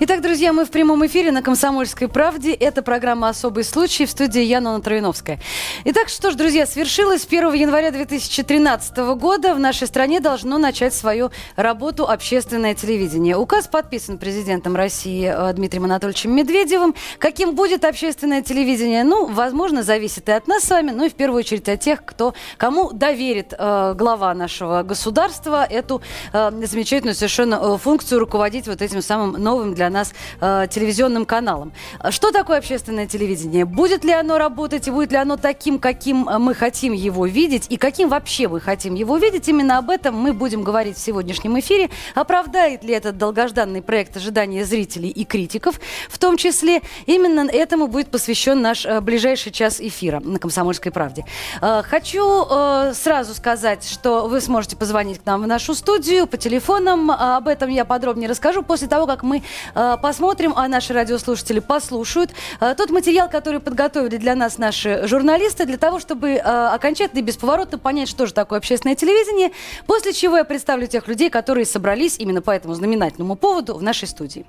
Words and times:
Итак, 0.00 0.22
друзья, 0.22 0.52
мы 0.52 0.64
в 0.64 0.70
прямом 0.70 1.06
эфире 1.06 1.30
на 1.30 1.40
«Комсомольской 1.40 2.08
правде». 2.08 2.52
Это 2.52 2.82
программа 2.82 3.28
«Особый 3.28 3.62
случай» 3.62 4.06
в 4.06 4.10
студии 4.10 4.42
Яна 4.42 4.80
Троиновская. 4.80 5.38
Итак, 5.84 6.08
что 6.08 6.32
ж, 6.32 6.34
друзья, 6.34 6.66
свершилось 6.66 7.24
1 7.24 7.52
января 7.52 7.92
2013 7.92 8.96
года. 9.16 9.54
В 9.54 9.60
нашей 9.60 9.86
стране 9.86 10.18
должно 10.18 10.58
начать 10.58 10.94
свою 10.94 11.30
работу 11.54 12.08
общественное 12.08 12.74
телевидение. 12.74 13.36
Указ 13.36 13.68
подписан 13.68 14.18
президентом 14.18 14.74
России 14.74 15.32
э, 15.32 15.52
Дмитрием 15.52 15.84
Анатольевичем 15.84 16.34
Медведевым. 16.34 16.96
Каким 17.20 17.54
будет 17.54 17.84
общественное 17.84 18.42
телевидение? 18.42 19.04
Ну, 19.04 19.26
возможно, 19.26 19.84
зависит 19.84 20.28
и 20.28 20.32
от 20.32 20.48
нас 20.48 20.64
с 20.64 20.70
вами, 20.70 20.90
но 20.90 21.04
и 21.04 21.08
в 21.08 21.14
первую 21.14 21.38
очередь 21.38 21.68
от 21.68 21.78
тех, 21.78 22.04
кто, 22.04 22.34
кому 22.56 22.92
доверит 22.92 23.54
э, 23.56 23.94
глава 23.96 24.34
нашего 24.34 24.82
государства 24.82 25.64
эту 25.64 26.02
э, 26.32 26.50
замечательную 26.64 27.14
совершенно 27.14 27.60
э, 27.62 27.78
функцию 27.78 28.18
руководить 28.18 28.66
вот 28.66 28.82
этим 28.82 29.00
самым 29.00 29.40
новым 29.40 29.72
для 29.74 29.83
для 29.84 29.90
нас 29.90 30.14
э, 30.40 30.66
телевизионным 30.70 31.26
каналом. 31.26 31.72
Что 32.08 32.30
такое 32.30 32.58
общественное 32.58 33.06
телевидение? 33.06 33.66
Будет 33.66 34.02
ли 34.02 34.12
оно 34.12 34.38
работать 34.38 34.88
и 34.88 34.90
будет 34.90 35.12
ли 35.12 35.18
оно 35.18 35.36
таким, 35.36 35.78
каким 35.78 36.26
э, 36.26 36.38
мы 36.38 36.54
хотим 36.54 36.94
его 36.94 37.26
видеть 37.26 37.66
и 37.68 37.76
каким 37.76 38.08
вообще 38.08 38.48
мы 38.48 38.60
хотим 38.60 38.94
его 38.94 39.18
видеть? 39.18 39.46
Именно 39.46 39.76
об 39.76 39.90
этом 39.90 40.16
мы 40.16 40.32
будем 40.32 40.62
говорить 40.62 40.96
в 40.96 41.00
сегодняшнем 41.00 41.58
эфире. 41.60 41.90
Оправдает 42.14 42.82
ли 42.82 42.94
этот 42.94 43.18
долгожданный 43.18 43.82
проект 43.82 44.16
ожидания 44.16 44.64
зрителей 44.64 45.10
и 45.10 45.24
критиков? 45.26 45.78
В 46.08 46.18
том 46.18 46.38
числе 46.38 46.80
именно 47.04 47.46
этому 47.50 47.86
будет 47.86 48.10
посвящен 48.10 48.62
наш 48.62 48.86
э, 48.86 49.02
ближайший 49.02 49.52
час 49.52 49.80
эфира 49.82 50.20
на 50.20 50.38
«Комсомольской 50.38 50.92
правде». 50.92 51.26
Э, 51.60 51.82
хочу 51.82 52.24
э, 52.48 52.94
сразу 52.94 53.34
сказать, 53.34 53.86
что 53.86 54.28
вы 54.28 54.40
сможете 54.40 54.76
позвонить 54.76 55.18
к 55.18 55.26
нам 55.26 55.42
в 55.42 55.46
нашу 55.46 55.74
студию 55.74 56.26
по 56.26 56.38
телефонам. 56.38 57.10
Об 57.10 57.48
этом 57.48 57.68
я 57.68 57.84
подробнее 57.84 58.30
расскажу 58.30 58.62
после 58.62 58.88
того, 58.88 59.06
как 59.06 59.22
мы 59.22 59.42
Э, 59.73 59.73
посмотрим, 59.74 60.52
а 60.56 60.68
наши 60.68 60.92
радиослушатели 60.92 61.60
послушают 61.60 62.30
э, 62.60 62.74
тот 62.76 62.90
материал, 62.90 63.28
который 63.28 63.60
подготовили 63.60 64.16
для 64.16 64.34
нас 64.34 64.58
наши 64.58 65.06
журналисты, 65.06 65.66
для 65.66 65.76
того, 65.76 66.00
чтобы 66.00 66.30
э, 66.30 66.38
окончательно 66.40 67.20
и 67.20 67.22
бесповоротно 67.22 67.78
понять, 67.78 68.08
что 68.08 68.26
же 68.26 68.34
такое 68.34 68.58
общественное 68.58 68.96
телевидение, 68.96 69.50
после 69.86 70.12
чего 70.12 70.36
я 70.36 70.44
представлю 70.44 70.86
тех 70.86 71.08
людей, 71.08 71.30
которые 71.30 71.66
собрались 71.66 72.18
именно 72.18 72.42
по 72.42 72.50
этому 72.50 72.74
знаменательному 72.74 73.36
поводу 73.36 73.74
в 73.74 73.82
нашей 73.82 74.08
студии. 74.08 74.46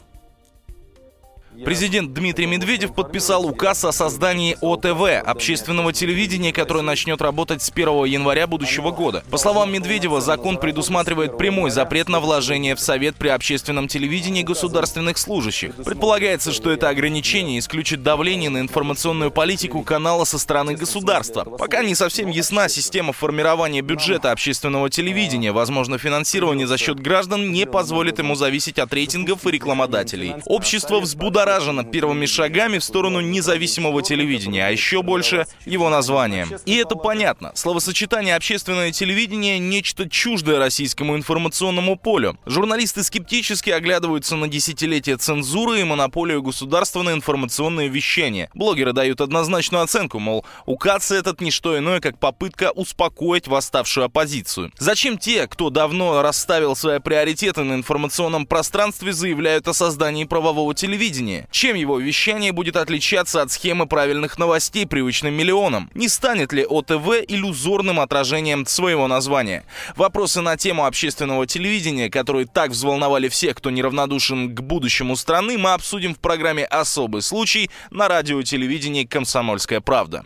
Президент 1.63 2.13
Дмитрий 2.13 2.47
Медведев 2.47 2.93
подписал 2.93 3.45
указ 3.45 3.85
о 3.85 3.91
создании 3.91 4.57
ОТВ, 4.61 5.25
общественного 5.25 5.93
телевидения, 5.93 6.51
которое 6.51 6.81
начнет 6.81 7.21
работать 7.21 7.61
с 7.61 7.69
1 7.69 8.05
января 8.05 8.45
будущего 8.45 8.91
года. 8.91 9.23
По 9.31 9.37
словам 9.37 9.71
Медведева, 9.71 10.19
закон 10.19 10.57
предусматривает 10.57 11.37
прямой 11.37 11.71
запрет 11.71 12.09
на 12.09 12.19
вложение 12.19 12.75
в 12.75 12.79
Совет 12.79 13.15
при 13.15 13.29
общественном 13.29 13.87
телевидении 13.87 14.43
государственных 14.43 15.17
служащих. 15.17 15.75
Предполагается, 15.75 16.51
что 16.51 16.71
это 16.71 16.89
ограничение 16.89 17.59
исключит 17.59 18.03
давление 18.03 18.49
на 18.49 18.59
информационную 18.59 19.31
политику 19.31 19.81
канала 19.83 20.25
со 20.25 20.37
стороны 20.37 20.75
государства. 20.75 21.43
Пока 21.43 21.83
не 21.83 21.95
совсем 21.95 22.29
ясна 22.29 22.67
система 22.67 23.13
формирования 23.13 23.81
бюджета 23.81 24.31
общественного 24.31 24.89
телевидения. 24.89 25.51
Возможно, 25.51 25.97
финансирование 25.97 26.67
за 26.67 26.77
счет 26.77 26.99
граждан 26.99 27.51
не 27.51 27.65
позволит 27.65 28.19
ему 28.19 28.35
зависеть 28.35 28.79
от 28.79 28.93
рейтингов 28.93 29.45
и 29.47 29.51
рекламодателей. 29.51 30.35
Общество 30.45 30.99
взбудоражено 30.99 31.44
взбудоражена 31.45 31.83
первыми 31.83 32.25
шагами 32.25 32.79
в 32.79 32.83
сторону 32.83 33.21
независимого 33.21 34.01
телевидения, 34.01 34.65
а 34.65 34.69
еще 34.71 35.03
больше 35.03 35.45
его 35.65 35.89
названием. 35.89 36.49
И 36.65 36.75
это 36.75 36.95
понятно. 36.95 37.51
Словосочетание 37.53 38.35
«общественное 38.35 38.91
телевидение»— 38.91 39.59
нечто 39.59 40.09
чуждое 40.09 40.57
российскому 40.57 41.15
информационному 41.15 41.97
полю. 41.97 42.37
Журналисты 42.45 43.03
скептически 43.03 43.69
оглядываются 43.69 44.35
на 44.35 44.47
десятилетия 44.47 45.17
цензуры 45.17 45.81
и 45.81 45.83
монополию 45.83 46.41
государства 46.41 47.03
на 47.03 47.13
информационное 47.13 47.87
вещание. 47.87 48.49
Блогеры 48.55 48.93
дают 48.93 49.21
однозначную 49.21 49.83
оценку, 49.83 50.19
мол, 50.19 50.45
указ 50.65 51.11
этот 51.11 51.41
не 51.41 51.51
что 51.51 51.77
иное, 51.77 51.99
как 51.99 52.17
попытка 52.17 52.71
успокоить 52.71 53.47
восставшую 53.47 54.05
оппозицию. 54.05 54.71
Зачем 54.79 55.17
те, 55.17 55.47
кто 55.47 55.69
давно 55.69 56.21
расставил 56.21 56.75
свои 56.75 56.99
приоритеты 56.99 57.63
на 57.63 57.73
информационном 57.73 58.47
пространстве, 58.47 59.13
заявляют 59.13 59.67
о 59.67 59.73
создании 59.73 60.23
правового 60.23 60.73
телевидения? 60.73 61.34
Вещание. 61.35 61.47
Чем 61.51 61.75
его 61.75 61.99
вещание 61.99 62.51
будет 62.51 62.75
отличаться 62.75 63.41
от 63.41 63.51
схемы 63.51 63.87
правильных 63.87 64.37
новостей 64.37 64.85
привычным 64.85 65.33
миллионам? 65.33 65.89
Не 65.93 66.07
станет 66.07 66.53
ли 66.53 66.65
ОТВ 66.65 67.23
иллюзорным 67.27 67.99
отражением 67.99 68.65
своего 68.65 69.07
названия? 69.07 69.63
Вопросы 69.95 70.41
на 70.41 70.57
тему 70.57 70.85
общественного 70.85 71.47
телевидения, 71.47 72.09
которые 72.09 72.45
так 72.45 72.71
взволновали 72.71 73.27
всех, 73.27 73.55
кто 73.55 73.69
неравнодушен 73.69 74.55
к 74.55 74.61
будущему 74.61 75.15
страны, 75.15 75.57
мы 75.57 75.73
обсудим 75.73 76.13
в 76.13 76.19
программе 76.19 76.65
«Особый 76.65 77.21
случай» 77.21 77.69
на 77.91 78.07
радио 78.07 78.39
и 78.39 78.43
телевидении 78.43 79.05
«Комсомольская 79.05 79.81
правда». 79.81 80.25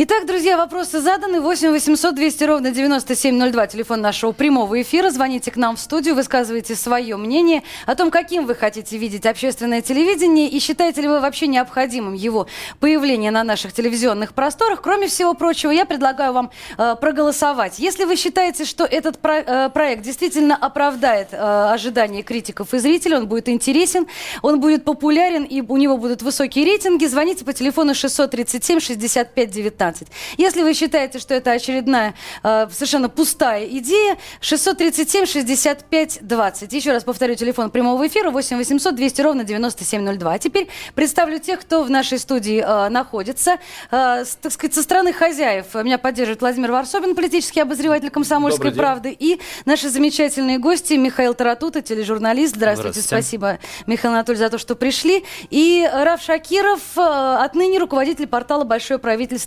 Итак, 0.00 0.26
друзья, 0.26 0.56
вопросы 0.56 1.00
заданы. 1.00 1.40
8 1.40 1.72
800 1.72 2.14
200 2.14 2.44
ровно 2.44 2.70
9702, 2.70 3.66
телефон 3.66 4.00
нашего 4.00 4.30
прямого 4.30 4.80
эфира. 4.80 5.10
Звоните 5.10 5.50
к 5.50 5.56
нам 5.56 5.74
в 5.74 5.80
студию, 5.80 6.14
высказывайте 6.14 6.76
свое 6.76 7.16
мнение 7.16 7.64
о 7.84 7.96
том, 7.96 8.12
каким 8.12 8.46
вы 8.46 8.54
хотите 8.54 8.96
видеть 8.96 9.26
общественное 9.26 9.82
телевидение 9.82 10.48
и 10.48 10.60
считаете 10.60 11.00
ли 11.00 11.08
вы 11.08 11.18
вообще 11.18 11.48
необходимым 11.48 12.14
его 12.14 12.46
появление 12.78 13.32
на 13.32 13.42
наших 13.42 13.72
телевизионных 13.72 14.34
просторах. 14.34 14.82
Кроме 14.82 15.08
всего 15.08 15.34
прочего, 15.34 15.72
я 15.72 15.84
предлагаю 15.84 16.32
вам 16.32 16.52
э, 16.76 16.94
проголосовать. 17.00 17.80
Если 17.80 18.04
вы 18.04 18.14
считаете, 18.14 18.66
что 18.66 18.84
этот 18.84 19.18
про, 19.18 19.38
э, 19.38 19.68
проект 19.70 20.02
действительно 20.02 20.54
оправдает 20.54 21.30
э, 21.32 21.36
ожидания 21.36 22.22
критиков 22.22 22.72
и 22.72 22.78
зрителей, 22.78 23.16
он 23.16 23.26
будет 23.26 23.48
интересен, 23.48 24.06
он 24.42 24.60
будет 24.60 24.84
популярен 24.84 25.42
и 25.42 25.60
у 25.60 25.76
него 25.76 25.96
будут 25.96 26.22
высокие 26.22 26.64
рейтинги, 26.64 27.06
звоните 27.06 27.44
по 27.44 27.52
телефону 27.52 27.96
637 27.96 28.78
65 28.78 29.47
19. 29.50 29.88
15. 29.88 30.08
Если 30.36 30.62
вы 30.62 30.74
считаете, 30.74 31.18
что 31.18 31.34
это 31.34 31.52
очередная 31.52 32.14
э, 32.42 32.68
совершенно 32.70 33.08
пустая 33.08 33.66
идея, 33.66 34.18
637 34.40 35.26
65 35.26 36.18
20. 36.22 36.72
Еще 36.72 36.92
раз 36.92 37.04
повторю 37.04 37.34
телефон 37.34 37.70
прямого 37.70 38.06
эфира 38.06 38.30
8 38.30 38.56
800 38.56 38.94
200 38.94 39.20
ровно 39.22 39.44
9702. 39.44 40.32
А 40.32 40.38
теперь 40.38 40.68
представлю 40.94 41.38
тех, 41.38 41.60
кто 41.60 41.82
в 41.82 41.90
нашей 41.90 42.18
студии 42.18 42.62
э, 42.64 42.88
находится. 42.88 43.58
Э, 43.90 44.24
с, 44.24 44.36
так 44.40 44.52
сказать, 44.52 44.74
со 44.74 44.82
стороны 44.82 45.12
хозяев 45.12 45.74
меня 45.74 45.98
поддерживает 45.98 46.40
Владимир 46.40 46.72
Варсобин, 46.72 47.14
политический 47.14 47.60
обозреватель 47.60 48.10
«Комсомольской 48.10 48.72
правды», 48.72 49.16
и 49.18 49.40
наши 49.64 49.88
замечательные 49.88 50.58
гости 50.58 50.94
Михаил 50.94 51.34
Таратута, 51.34 51.82
тележурналист. 51.82 52.54
Здравствуйте, 52.56 53.00
Здравствуйте. 53.00 53.24
спасибо, 53.24 53.58
Михаил 53.86 54.14
Анатольевич, 54.14 54.44
за 54.44 54.50
то, 54.50 54.58
что 54.58 54.74
пришли. 54.74 55.24
И 55.50 55.88
Раф 55.92 56.22
Шакиров, 56.22 56.80
э, 56.96 57.36
отныне 57.40 57.78
руководитель 57.78 58.26
портала 58.26 58.64
«Большое 58.64 58.98
правительство 58.98 59.37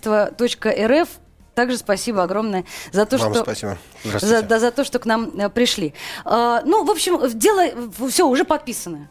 рф. 0.88 1.10
Также 1.54 1.78
спасибо 1.78 2.24
огромное 2.24 2.64
за 2.94 3.06
то, 3.06 3.18
Вам 3.18 3.34
что 3.34 3.44
спасибо. 3.44 3.78
За, 4.04 4.42
да, 4.42 4.58
за 4.58 4.72
то, 4.72 4.86
что 4.86 5.00
к 5.00 5.06
нам 5.06 5.32
э, 5.38 5.50
пришли. 5.50 5.94
А, 6.24 6.62
ну, 6.64 6.86
в 6.86 6.90
общем, 6.90 7.20
дело 7.38 7.66
все 8.10 8.26
уже 8.26 8.46
подписано 8.46 9.10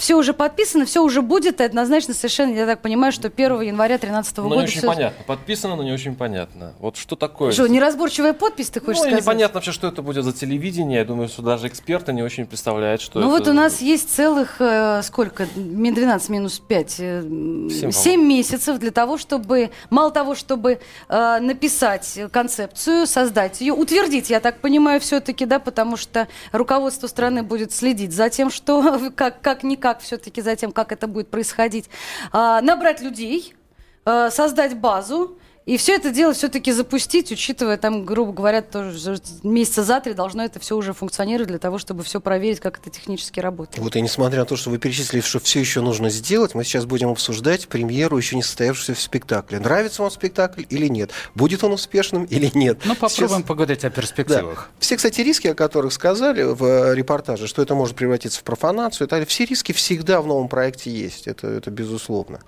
все 0.00 0.16
уже 0.16 0.32
подписано, 0.32 0.86
все 0.86 1.02
уже 1.02 1.20
будет, 1.20 1.60
и 1.60 1.64
однозначно 1.64 2.14
совершенно, 2.14 2.54
я 2.54 2.64
так 2.64 2.80
понимаю, 2.80 3.12
что 3.12 3.28
1 3.28 3.60
января 3.60 3.98
2013 3.98 4.36
года... 4.38 4.48
Но 4.48 4.54
не 4.56 4.62
очень 4.62 4.78
все... 4.78 4.86
понятно. 4.86 5.24
Подписано, 5.26 5.76
но 5.76 5.82
не 5.82 5.92
очень 5.92 6.14
понятно. 6.14 6.72
Вот 6.80 6.96
что 6.96 7.16
такое? 7.16 7.52
Что, 7.52 7.66
неразборчивая 7.66 8.32
подпись, 8.32 8.70
ты 8.70 8.80
хочешь 8.80 8.96
ну, 8.96 9.04
сказать? 9.04 9.22
непонятно 9.22 9.56
вообще, 9.56 9.72
что 9.72 9.88
это 9.88 10.00
будет 10.00 10.24
за 10.24 10.32
телевидение. 10.32 11.00
Я 11.00 11.04
думаю, 11.04 11.28
что 11.28 11.42
даже 11.42 11.68
эксперты 11.68 12.14
не 12.14 12.22
очень 12.22 12.46
представляют, 12.46 13.02
что 13.02 13.20
Ну 13.20 13.26
это... 13.26 13.44
вот 13.44 13.48
у 13.48 13.52
нас 13.52 13.82
есть 13.82 14.10
целых, 14.10 14.56
э, 14.58 15.02
сколько, 15.02 15.46
12 15.54 16.28
минус 16.30 16.58
5, 16.60 16.90
7, 16.90 17.90
7 17.90 18.20
месяцев 18.22 18.78
для 18.78 18.92
того, 18.92 19.18
чтобы, 19.18 19.70
мало 19.90 20.10
того, 20.10 20.34
чтобы 20.34 20.80
э, 21.10 21.38
написать 21.40 22.20
концепцию, 22.32 23.06
создать 23.06 23.60
ее, 23.60 23.74
утвердить, 23.74 24.30
я 24.30 24.40
так 24.40 24.60
понимаю, 24.60 24.98
все-таки, 25.00 25.44
да, 25.44 25.58
потому 25.58 25.98
что 25.98 26.26
руководство 26.52 27.06
страны 27.06 27.42
будет 27.42 27.72
следить 27.72 28.12
за 28.14 28.30
тем, 28.30 28.50
что 28.50 29.10
как, 29.14 29.42
как 29.42 29.62
как 29.90 30.02
все-таки 30.02 30.40
за 30.40 30.54
тем, 30.54 30.70
как 30.70 30.92
это 30.92 31.08
будет 31.08 31.30
происходить, 31.30 31.90
а, 32.30 32.60
набрать 32.60 33.00
людей, 33.00 33.54
а, 34.04 34.30
создать 34.30 34.76
базу, 34.78 35.36
И 35.70 35.76
все 35.76 35.94
это 35.94 36.10
дело 36.10 36.32
все-таки 36.32 36.72
запустить, 36.72 37.30
учитывая, 37.30 37.76
там, 37.76 38.04
грубо 38.04 38.32
говоря, 38.32 38.60
тоже 38.60 39.20
месяца 39.44 39.84
за 39.84 40.00
три 40.00 40.14
должно 40.14 40.42
это 40.42 40.58
все 40.58 40.76
уже 40.76 40.92
функционировать 40.92 41.46
для 41.46 41.60
того, 41.60 41.78
чтобы 41.78 42.02
все 42.02 42.20
проверить, 42.20 42.58
как 42.58 42.80
это 42.80 42.90
технически 42.90 43.38
работает. 43.38 43.78
Вот 43.78 43.94
и 43.94 44.00
несмотря 44.00 44.40
на 44.40 44.46
то, 44.46 44.56
что 44.56 44.70
вы 44.70 44.78
перечислили, 44.78 45.20
что 45.20 45.38
все 45.38 45.60
еще 45.60 45.80
нужно 45.80 46.10
сделать, 46.10 46.56
мы 46.56 46.64
сейчас 46.64 46.86
будем 46.86 47.10
обсуждать 47.10 47.68
премьеру 47.68 48.16
еще 48.16 48.34
не 48.34 48.42
состоявшегося 48.42 49.00
спектакля. 49.00 49.60
Нравится 49.60 50.02
вам 50.02 50.10
спектакль 50.10 50.64
или 50.68 50.88
нет? 50.88 51.12
Будет 51.36 51.62
он 51.62 51.74
успешным 51.74 52.24
или 52.24 52.50
нет? 52.52 52.80
Ну, 52.84 52.96
попробуем 52.96 53.28
сейчас... 53.28 53.42
поговорить 53.46 53.84
о 53.84 53.90
перспективах. 53.90 54.70
Да. 54.72 54.80
Все, 54.80 54.96
кстати, 54.96 55.20
риски, 55.20 55.46
о 55.46 55.54
которых 55.54 55.92
сказали 55.92 56.42
в 56.42 56.64
э, 56.64 56.96
репортаже, 56.96 57.46
что 57.46 57.62
это 57.62 57.76
может 57.76 57.94
превратиться 57.94 58.40
в 58.40 58.42
профанацию, 58.42 59.06
это, 59.06 59.24
все 59.24 59.44
риски 59.44 59.70
всегда 59.70 60.20
в 60.20 60.26
новом 60.26 60.48
проекте 60.48 60.90
есть, 60.90 61.28
это, 61.28 61.46
это 61.46 61.70
безусловно. 61.70 62.40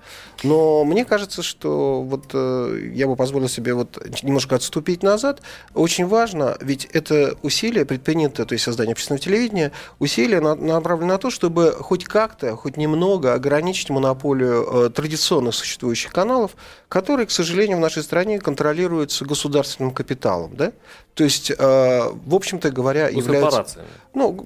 Но 0.42 0.84
мне 0.84 1.04
кажется, 1.04 1.44
что 1.44 2.02
вот 2.02 2.24
э, 2.34 2.90
я 2.92 3.12
бы 3.12 3.17
позволил 3.17 3.49
себе 3.49 3.75
вот 3.75 3.99
немножко 4.23 4.56
отступить 4.56 5.03
назад. 5.03 5.43
Очень 5.75 6.06
важно, 6.06 6.56
ведь 6.61 6.87
это 6.87 7.37
усилие 7.43 7.85
предпринято, 7.85 8.44
то 8.44 8.55
есть 8.55 8.64
создание 8.64 8.93
общественного 8.93 9.23
телевидения, 9.23 9.73
усилия 9.99 10.41
направлены 10.41 11.12
на 11.12 11.19
то, 11.19 11.31
чтобы 11.31 11.73
хоть 11.73 12.05
как-то, 12.05 12.56
хоть 12.56 12.76
немного 12.76 13.35
ограничить 13.35 13.91
монополию 13.91 14.87
э, 14.87 14.91
традиционных 14.91 15.55
существующих 15.55 16.12
каналов, 16.12 16.53
которые, 16.88 17.26
к 17.26 17.31
сожалению, 17.31 17.79
в 17.79 17.81
нашей 17.81 18.03
стране 18.03 18.38
контролируются 18.38 19.25
государственным 19.25 19.93
капиталом. 19.93 20.55
Да? 20.55 20.73
То 21.14 21.25
есть, 21.25 21.50
э, 21.50 21.55
в 21.59 22.35
общем-то 22.35 22.70
говоря, 22.70 23.09
являются... 23.09 23.81
Ну, 24.14 24.44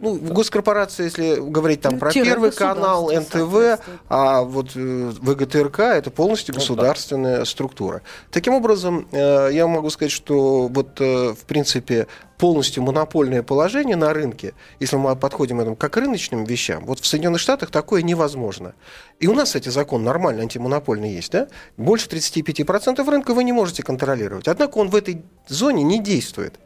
ну 0.00 0.18
да. 0.18 0.34
госкорпорация, 0.34 1.04
если 1.04 1.36
говорить 1.36 1.82
там 1.82 1.94
ну, 1.94 1.98
про 1.98 2.10
Первый 2.12 2.52
канал, 2.52 3.10
НТВ, 3.12 3.82
а 4.08 4.42
вот 4.42 4.70
э, 4.74 5.12
ВГТРК 5.20 5.80
это 5.80 6.10
полностью 6.10 6.54
ну 6.54 6.60
государственная 6.60 7.32
ну, 7.32 7.38
да. 7.40 7.44
структура. 7.44 8.02
Таким 8.30 8.54
образом, 8.54 9.08
э, 9.12 9.50
я 9.52 9.66
могу 9.66 9.90
сказать, 9.90 10.12
что 10.12 10.68
вот, 10.68 11.00
э, 11.00 11.34
в 11.34 11.44
принципе, 11.44 12.06
полностью 12.40 12.82
монопольное 12.82 13.42
положение 13.42 13.96
на 13.96 14.14
рынке, 14.14 14.54
если 14.80 14.96
мы 14.96 15.14
подходим 15.14 15.60
этому 15.60 15.76
как 15.76 15.92
к 15.92 15.96
рыночным 15.98 16.44
вещам, 16.44 16.86
вот 16.86 16.98
в 16.98 17.06
Соединенных 17.06 17.38
Штатах 17.38 17.70
такое 17.70 18.00
невозможно. 18.00 18.72
И 19.18 19.26
у 19.26 19.34
нас, 19.34 19.50
кстати, 19.50 19.68
закон 19.68 20.04
нормальный, 20.04 20.42
антимонопольный 20.42 21.12
есть, 21.12 21.32
да? 21.32 21.48
Больше 21.76 22.08
35% 22.08 23.08
рынка 23.10 23.34
вы 23.34 23.44
не 23.44 23.52
можете 23.52 23.82
контролировать. 23.82 24.48
Однако 24.48 24.78
он 24.78 24.88
в 24.88 24.96
этой 24.96 25.22
зоне 25.48 25.82
не 25.82 26.02
действует. 26.02 26.58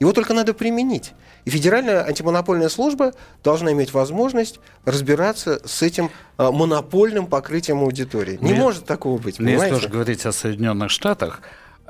Его 0.00 0.12
только 0.12 0.34
надо 0.34 0.52
применить. 0.52 1.12
И 1.46 1.50
Федеральная 1.50 2.04
антимонопольная 2.04 2.68
служба 2.68 3.14
должна 3.42 3.72
иметь 3.72 3.94
возможность 3.94 4.60
разбираться 4.84 5.62
с 5.64 5.80
этим 5.80 6.10
а, 6.36 6.52
монопольным 6.52 7.26
покрытием 7.26 7.78
аудитории. 7.78 8.36
Не 8.40 8.52
Мне, 8.52 8.60
может 8.60 8.84
такого 8.84 9.16
быть. 9.18 9.38
Мне 9.38 9.54
если 9.54 9.70
тоже 9.70 9.88
говорить 9.88 10.26
о 10.26 10.32
Соединенных 10.32 10.90
Штатах, 10.90 11.40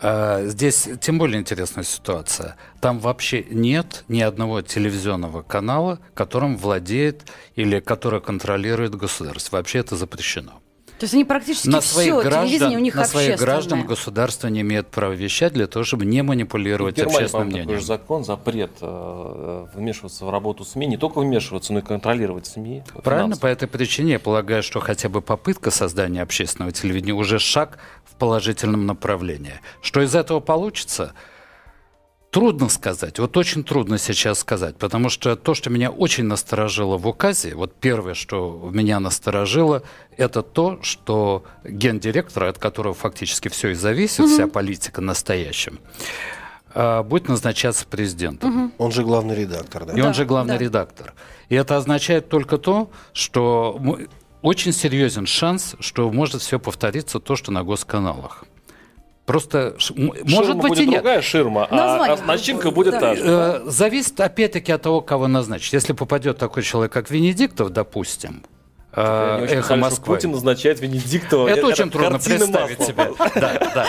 здесь 0.02 0.88
тем 1.00 1.18
более 1.18 1.40
интересная 1.40 1.84
ситуация. 1.84 2.56
Там 2.80 2.98
вообще 2.98 3.44
нет 3.44 4.04
ни 4.08 4.20
одного 4.20 4.60
телевизионного 4.60 5.42
канала, 5.42 6.00
которым 6.14 6.56
владеет 6.56 7.30
или 7.54 7.78
который 7.80 8.20
контролирует 8.20 8.94
государство. 8.96 9.56
Вообще 9.56 9.78
это 9.78 9.96
запрещено. 9.96 10.60
То 11.02 11.06
есть 11.06 11.14
они 11.14 11.24
практически 11.24 11.66
на 11.66 11.80
своих 11.80 12.12
все, 12.12 12.22
граждан, 12.22 12.76
у 12.76 12.78
них 12.78 12.94
На 12.94 13.04
своих 13.04 13.36
граждан 13.36 13.84
государство 13.84 14.46
не 14.46 14.60
имеет 14.60 14.86
права 14.86 15.10
вещать 15.10 15.52
для 15.52 15.66
того, 15.66 15.84
чтобы 15.84 16.04
не 16.04 16.22
манипулировать 16.22 16.96
общественным 16.96 17.48
мнением. 17.48 17.66
Такой 17.66 17.80
же 17.80 17.86
закон, 17.86 18.24
запрет 18.24 18.70
э, 18.80 19.66
вмешиваться 19.74 20.24
в 20.24 20.30
работу 20.30 20.64
СМИ, 20.64 20.86
не 20.86 20.96
только 20.96 21.18
вмешиваться, 21.18 21.72
но 21.72 21.80
и 21.80 21.82
контролировать 21.82 22.46
СМИ. 22.46 22.84
Правильно, 23.02 23.36
по 23.36 23.48
этой 23.48 23.66
причине 23.66 24.12
я 24.12 24.20
полагаю, 24.20 24.62
что 24.62 24.78
хотя 24.78 25.08
бы 25.08 25.22
попытка 25.22 25.72
создания 25.72 26.22
общественного 26.22 26.70
телевидения 26.70 27.14
уже 27.14 27.40
шаг 27.40 27.78
в 28.04 28.14
положительном 28.14 28.86
направлении. 28.86 29.54
Что 29.80 30.02
из 30.02 30.14
этого 30.14 30.38
получится– 30.38 31.14
Трудно 32.32 32.70
сказать, 32.70 33.18
вот 33.18 33.36
очень 33.36 33.62
трудно 33.62 33.98
сейчас 33.98 34.38
сказать, 34.38 34.78
потому 34.78 35.10
что 35.10 35.36
то, 35.36 35.52
что 35.52 35.68
меня 35.68 35.90
очень 35.90 36.24
насторожило 36.24 36.96
в 36.96 37.06
указе, 37.06 37.54
вот 37.54 37.74
первое, 37.74 38.14
что 38.14 38.70
меня 38.72 39.00
насторожило, 39.00 39.82
это 40.16 40.40
то, 40.40 40.78
что 40.80 41.44
гендиректор, 41.62 42.44
от 42.44 42.56
которого 42.56 42.94
фактически 42.94 43.48
все 43.48 43.68
и 43.68 43.74
зависит, 43.74 44.20
угу. 44.20 44.28
вся 44.28 44.46
политика 44.46 45.02
настоящим, 45.02 45.78
а, 46.74 47.02
будет 47.02 47.28
назначаться 47.28 47.84
президентом. 47.86 48.64
Угу. 48.64 48.72
Он 48.78 48.92
же 48.92 49.02
главный 49.02 49.34
редактор, 49.34 49.84
да? 49.84 49.92
И 49.92 50.00
да, 50.00 50.08
он 50.08 50.14
же 50.14 50.24
главный 50.24 50.56
да. 50.56 50.64
редактор. 50.64 51.12
И 51.50 51.54
это 51.54 51.76
означает 51.76 52.30
только 52.30 52.56
то, 52.56 52.90
что 53.12 53.78
очень 54.40 54.72
серьезен 54.72 55.26
шанс, 55.26 55.76
что 55.80 56.10
может 56.10 56.40
все 56.40 56.58
повториться 56.58 57.20
то, 57.20 57.36
что 57.36 57.52
на 57.52 57.62
госканалах. 57.62 58.46
Просто 59.26 59.76
ширма 59.78 60.14
может 60.24 60.56
быть 60.56 60.70
будет 60.70 60.80
и 60.80 60.86
нет. 60.86 60.94
другая 60.96 61.22
ширма, 61.22 61.68
а, 61.70 62.14
а 62.14 62.26
начинка 62.26 62.72
будет 62.72 62.94
да. 62.94 63.00
та 63.00 63.14
же. 63.14 63.22
Э, 63.24 63.60
зависит 63.66 64.18
опять-таки 64.18 64.72
от 64.72 64.82
того, 64.82 65.00
кого 65.00 65.28
назначить. 65.28 65.72
Если 65.72 65.92
попадет 65.92 66.38
такой 66.38 66.64
человек, 66.64 66.92
как 66.92 67.08
Венедиктов, 67.08 67.70
допустим, 67.70 68.42
э, 68.92 69.46
эхо 69.48 69.76
Москвы. 69.76 70.14
Путин 70.14 70.32
назначает 70.32 70.80
Венедиктова. 70.80 71.48
Это, 71.48 71.58
это 71.58 71.66
очень 71.68 71.90
трудно 71.90 72.18
представить 72.18 72.78
маслом. 72.78 72.86
себе. 72.86 73.12
Да, 73.34 73.72
да. 73.74 73.86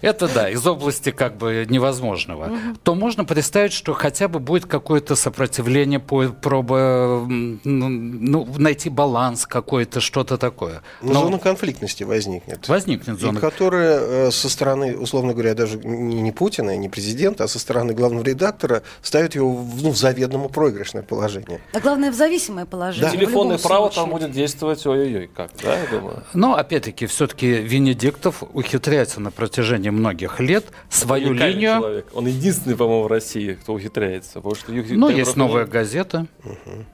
Это 0.00 0.28
да, 0.28 0.50
из 0.50 0.66
области 0.66 1.10
как 1.10 1.36
бы 1.36 1.66
невозможного. 1.68 2.50
То 2.82 2.94
можно 2.94 3.24
представить, 3.24 3.72
что 3.72 3.92
хотя 3.92 4.28
бы 4.28 4.40
будет 4.40 4.66
какое-то 4.66 5.14
сопротивление, 5.14 6.00
проба 6.00 7.26
ну, 7.28 8.48
найти 8.58 8.90
баланс 8.90 9.46
какой-то, 9.46 10.00
что-то 10.00 10.36
такое. 10.38 10.82
Но, 11.00 11.14
Но 11.14 11.20
зона 11.22 11.38
конфликтности 11.38 12.02
возникнет. 12.04 12.68
Возникнет 12.68 13.20
зона. 13.20 13.38
И 13.38 13.40
которая 13.40 14.00
э, 14.00 14.30
со 14.30 14.48
стороны, 14.48 14.96
условно 14.96 15.32
говоря, 15.32 15.54
даже 15.54 15.78
не 15.78 16.32
Путина, 16.32 16.76
не 16.76 16.88
президента, 16.88 17.44
а 17.44 17.48
со 17.48 17.58
стороны 17.58 17.94
главного 17.94 18.24
редактора 18.24 18.82
ставит 19.02 19.34
его 19.34 19.64
ну, 19.80 19.90
в 19.90 19.96
заведомо 19.96 20.48
проигрышное 20.48 21.02
положение. 21.02 21.60
А 21.72 21.80
главное, 21.80 22.10
в 22.10 22.14
зависимое 22.14 22.66
положение. 22.66 23.10
Да. 23.10 23.16
Телефонное 23.16 23.58
право 23.58 23.90
там 23.90 24.10
будет 24.10 24.31
действовать 24.32 24.84
ой-ой-ой, 24.86 25.30
как, 25.34 25.50
да, 25.62 25.78
я 25.78 25.86
думаю. 25.86 26.22
Но, 26.34 26.54
опять-таки, 26.56 27.06
все-таки 27.06 27.46
Венедиктов 27.52 28.42
ухитряется 28.52 29.20
на 29.20 29.30
протяжении 29.30 29.90
многих 29.90 30.40
лет 30.40 30.66
свою 30.88 31.32
линию... 31.32 31.78
Человек. 31.78 32.06
Он 32.12 32.26
единственный, 32.26 32.76
по-моему, 32.76 33.04
в 33.04 33.06
России, 33.06 33.54
кто 33.54 33.74
ухитряется. 33.74 34.40
Потому 34.40 34.54
что 34.54 34.72
ну, 34.72 35.08
есть 35.08 35.36
новая 35.36 35.66
газета. 35.66 36.26
Угу. 36.44 36.84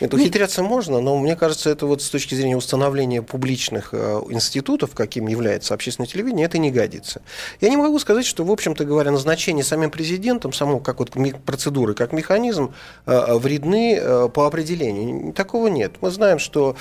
Это 0.00 0.16
ухитряться 0.16 0.62
можно, 0.62 1.00
но 1.00 1.16
мне 1.18 1.36
кажется, 1.36 1.70
это 1.70 1.86
вот 1.86 2.02
с 2.02 2.10
точки 2.10 2.34
зрения 2.34 2.56
установления 2.56 3.22
публичных 3.22 3.90
э, 3.92 4.20
институтов, 4.28 4.90
каким 4.94 5.26
является 5.26 5.74
общественное 5.74 6.06
телевидение, 6.06 6.46
это 6.46 6.58
не 6.58 6.70
годится. 6.70 7.22
Я 7.60 7.68
не 7.68 7.76
могу 7.76 7.98
сказать, 7.98 8.26
что, 8.26 8.44
в 8.44 8.50
общем-то 8.50 8.84
говоря, 8.84 9.10
назначение 9.10 9.64
самим 9.64 9.90
президентом, 9.90 10.52
само 10.52 10.80
как 10.80 10.98
вот 10.98 11.12
процедуры, 11.44 11.94
как 11.94 12.12
механизм, 12.12 12.74
э, 13.06 13.34
вредны 13.34 13.96
э, 13.96 14.28
по 14.28 14.46
определению. 14.46 15.32
Такого 15.32 15.68
нет. 15.68 15.92
Мы 16.00 16.10
знаем, 16.10 16.38
что 16.38 16.76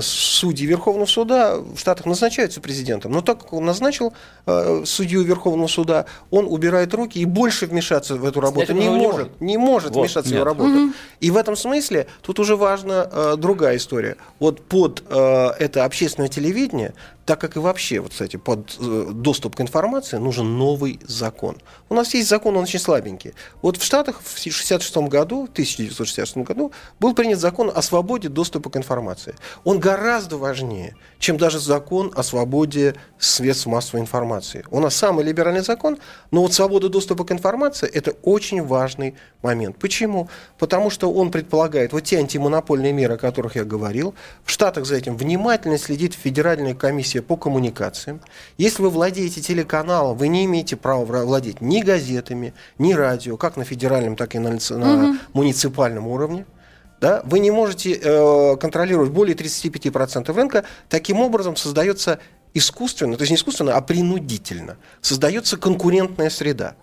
судьи 0.00 0.66
Верховного 0.66 1.06
суда 1.06 1.56
в 1.56 1.78
Штатах 1.78 2.06
назначаются 2.06 2.60
президентом, 2.60 3.12
но 3.12 3.20
так 3.20 3.40
как 3.40 3.52
он 3.52 3.64
назначил 3.64 4.12
судью 4.84 5.22
Верховного 5.22 5.68
суда, 5.68 6.06
он 6.30 6.46
убирает 6.46 6.92
руки 6.94 7.18
и 7.18 7.24
больше 7.24 7.66
вмешаться 7.66 8.16
в 8.16 8.24
эту 8.24 8.40
работу 8.40 8.72
не 8.72 8.88
может. 8.88 9.40
Не 9.40 9.58
может 9.58 9.90
вот, 9.90 10.02
вмешаться 10.02 10.30
нет. 10.30 10.32
в 10.32 10.34
его 10.36 10.44
работу. 10.44 10.86
Угу. 10.86 10.92
И 11.20 11.30
в 11.30 11.36
этом 11.36 11.56
смысле 11.56 12.06
Тут 12.22 12.38
уже 12.38 12.56
важна 12.56 13.08
э, 13.10 13.34
другая 13.36 13.76
история. 13.76 14.16
Вот 14.38 14.60
под 14.62 15.02
э, 15.08 15.48
это 15.58 15.84
общественное 15.84 16.28
телевидение 16.28 16.94
так 17.28 17.38
как 17.38 17.56
и 17.56 17.58
вообще, 17.58 18.00
вот, 18.00 18.12
кстати, 18.12 18.38
под 18.38 18.74
э, 18.80 19.10
доступ 19.12 19.54
к 19.54 19.60
информации 19.60 20.16
нужен 20.16 20.56
новый 20.56 20.98
закон. 21.06 21.58
У 21.90 21.94
нас 21.94 22.14
есть 22.14 22.26
закон, 22.26 22.56
он 22.56 22.62
очень 22.62 22.78
слабенький. 22.78 23.34
Вот 23.60 23.76
в 23.76 23.84
Штатах 23.84 24.22
в 24.22 24.38
1966 24.40 24.96
году, 25.10 25.42
1966 25.42 26.38
году 26.38 26.72
был 26.98 27.12
принят 27.12 27.38
закон 27.38 27.70
о 27.74 27.82
свободе 27.82 28.30
доступа 28.30 28.70
к 28.70 28.78
информации. 28.78 29.34
Он 29.64 29.78
гораздо 29.78 30.38
важнее, 30.38 30.96
чем 31.18 31.36
даже 31.36 31.58
закон 31.58 32.10
о 32.16 32.22
свободе 32.22 32.94
средств 33.18 33.66
массовой 33.66 34.00
информации. 34.00 34.64
У 34.70 34.80
нас 34.80 34.96
самый 34.96 35.22
либеральный 35.22 35.60
закон, 35.60 35.98
но 36.30 36.40
вот 36.40 36.54
свобода 36.54 36.88
доступа 36.88 37.24
к 37.24 37.32
информации– 37.32 37.90
это 37.92 38.12
очень 38.22 38.64
важный 38.64 39.16
момент. 39.42 39.76
Почему? 39.76 40.30
Потому 40.58 40.88
что 40.88 41.12
он 41.12 41.30
предполагает 41.30 41.92
вот 41.92 42.04
те 42.04 42.16
антимонопольные 42.18 42.94
меры, 42.94 43.14
о 43.14 43.18
которых 43.18 43.56
я 43.56 43.64
говорил. 43.64 44.14
В 44.44 44.50
Штатах 44.50 44.86
за 44.86 44.96
этим 44.96 45.14
внимательно 45.14 45.76
следит 45.76 46.14
Федеральная 46.14 46.74
комиссия 46.74 47.17
комиссия 47.18 47.22
по 47.22 47.36
коммуникациям. 47.36 48.20
Если 48.58 48.82
вы 48.82 48.90
владеете 48.90 49.40
телеканалом, 49.40 50.16
вы 50.16 50.28
не 50.28 50.44
имеете 50.44 50.76
права 50.76 51.04
владеть 51.04 51.60
ни 51.60 51.82
газетами, 51.82 52.52
ни 52.78 52.94
радио, 52.94 53.36
как 53.36 53.56
на 53.56 53.64
федеральном, 53.64 54.16
так 54.16 54.34
и 54.34 54.38
на, 54.38 54.50
на 54.50 55.10
угу. 55.10 55.18
муниципальном 55.34 56.06
уровне. 56.06 56.44
Да? 57.00 57.22
Вы 57.24 57.38
не 57.38 57.50
можете 57.50 57.92
э, 57.92 58.56
контролировать 58.56 59.10
более 59.10 59.36
35% 59.36 60.34
рынка. 60.34 60.64
Таким 60.88 61.20
образом 61.20 61.56
создается 61.56 62.18
искусственно, 62.54 63.16
то 63.16 63.22
есть 63.22 63.30
не 63.30 63.36
искусственно, 63.36 63.74
а 63.74 63.80
принудительно 63.80 64.76
создается 65.00 65.56
конкурентная 65.56 66.30
среда, 66.30 66.74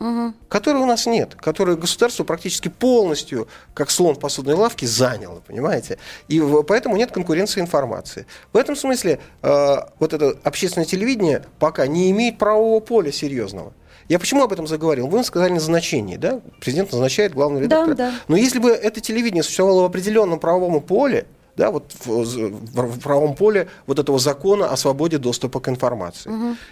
которой 0.48 0.82
у 0.82 0.86
нас 0.86 1.06
нет, 1.06 1.36
которую 1.36 1.78
государство 1.78 2.24
практически 2.24 2.68
полностью, 2.70 3.48
как 3.74 3.90
слон 3.92 4.16
в 4.16 4.20
посудной 4.20 4.54
лавке, 4.56 4.88
заняло, 4.88 5.42
понимаете? 5.46 5.98
И 6.28 6.42
поэтому 6.68 6.98
нет 6.98 7.12
конкуренции 7.12 7.62
информации. 7.62 8.26
В 8.54 8.58
этом 8.58 8.76
смысле 8.76 9.20
э, 9.42 9.76
вот 10.00 10.14
это 10.14 10.38
общественное 10.44 10.86
телевидение 10.86 11.44
пока 11.60 11.88
не 11.88 12.12
имеет 12.12 12.38
правового 12.38 12.80
поля 12.80 13.12
серьезного. 13.12 13.74
Я 14.08 14.20
почему 14.20 14.44
об 14.44 14.54
этом 14.54 14.68
заговорил? 14.68 15.08
Вы 15.08 15.24
сказали 15.24 15.54
назначение, 15.54 16.20
да? 16.20 16.40
Президент 16.62 16.92
назначает 16.92 17.34
главного 17.34 17.66
Да, 17.66 17.86
редактора. 17.86 17.96
да. 17.96 18.14
Но 18.28 18.38
если 18.38 18.60
бы 18.60 18.70
это 18.70 19.02
телевидение 19.02 19.42
существовало 19.42 19.82
в 19.82 19.86
определенном 19.86 20.40
правовом 20.40 20.80
поле, 20.82 21.26
да, 21.56 21.72
вот 21.72 21.92
в, 22.06 22.08
в- 22.08 22.96
в 22.96 23.00
правом 23.00 23.36
поле 23.36 23.68
вот 23.88 24.00
этого 24.00 24.20
закона 24.20 24.70
о 24.70 24.78
свободе 24.78 25.18
доступа 25.18 25.60
к 25.60 25.70
информации. 25.70 26.32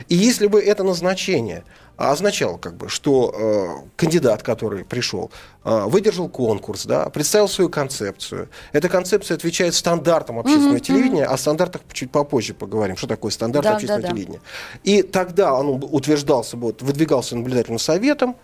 И 0.09 0.15
если 0.15 0.47
бы 0.47 0.59
это 0.61 0.83
назначение 0.83 1.63
означало, 1.95 2.57
как 2.57 2.75
бы, 2.75 2.89
что 2.89 3.33
э, 3.33 3.87
кандидат, 3.95 4.41
который 4.41 4.83
пришел, 4.83 5.29
э, 5.63 5.83
выдержал 5.85 6.27
конкурс, 6.27 6.85
да, 6.85 7.07
представил 7.09 7.47
свою 7.47 7.69
концепцию. 7.69 8.49
Эта 8.71 8.89
концепция 8.89 9.35
отвечает 9.35 9.75
стандартам 9.75 10.39
общественного 10.39 10.79
телевидения, 10.79 11.25
о 11.25 11.37
стандартах 11.37 11.81
чуть 11.93 12.11
попозже 12.11 12.53
поговорим, 12.55 12.97
что 12.97 13.07
такое 13.07 13.31
стандарт 13.31 13.63
Да, 13.65 13.75
общественного 13.75 14.01
да, 14.01 14.07
да. 14.07 14.13
телевидения. 14.13 14.41
И 14.83 15.03
тогда 15.03 15.53
он 15.53 15.83
утверждался 15.91 16.57
бы, 16.57 16.75
выдвигался 16.79 17.35
наблюдательным 17.35 17.79
советом, 17.79 18.35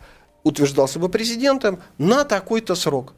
утверждался 0.44 1.00
бы 1.00 1.10
президентом 1.10 1.80
на 1.98 2.24
такой-то 2.26 2.76
срок. 2.76 3.14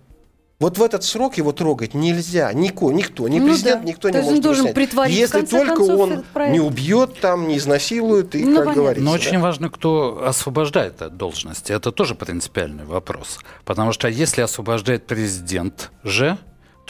Вот 0.62 0.78
в 0.78 0.84
этот 0.84 1.04
срок 1.04 1.38
его 1.38 1.54
трогать 1.54 1.96
нельзя. 1.96 2.54
Нико, 2.54 2.92
никто, 2.92 3.28
ни 3.28 3.40
Ну 3.40 3.48
президент, 3.48 3.82
да. 3.82 3.88
никто 3.88 4.10
То 4.10 4.10
не 4.10 4.18
есть 4.18 4.28
он 4.28 4.36
может 4.36 4.44
должен 4.44 4.74
притворить, 4.76 5.16
Если 5.18 5.42
только 5.44 5.76
концов, 5.76 6.00
он 6.00 6.24
не 6.52 6.60
убьет, 6.60 7.20
там, 7.20 7.48
не 7.48 7.58
изнасилует, 7.58 8.36
и, 8.36 8.44
Ну, 8.46 8.58
как 8.58 8.66
понятно. 8.66 8.74
говорится. 8.84 9.04
Но 9.04 9.12
да. 9.12 9.16
очень 9.16 9.40
важно, 9.40 9.72
кто 9.72 10.22
освобождает 10.24 11.02
от 11.02 11.18
должности. 11.18 11.72
Это 11.72 11.92
тоже 11.92 12.14
принципиальный 12.14 12.86
вопрос. 12.86 13.40
Потому 13.66 13.92
что 13.92 14.08
если 14.08 14.42
освобождает 14.42 15.08
президент 15.08 15.90
же, 16.04 16.38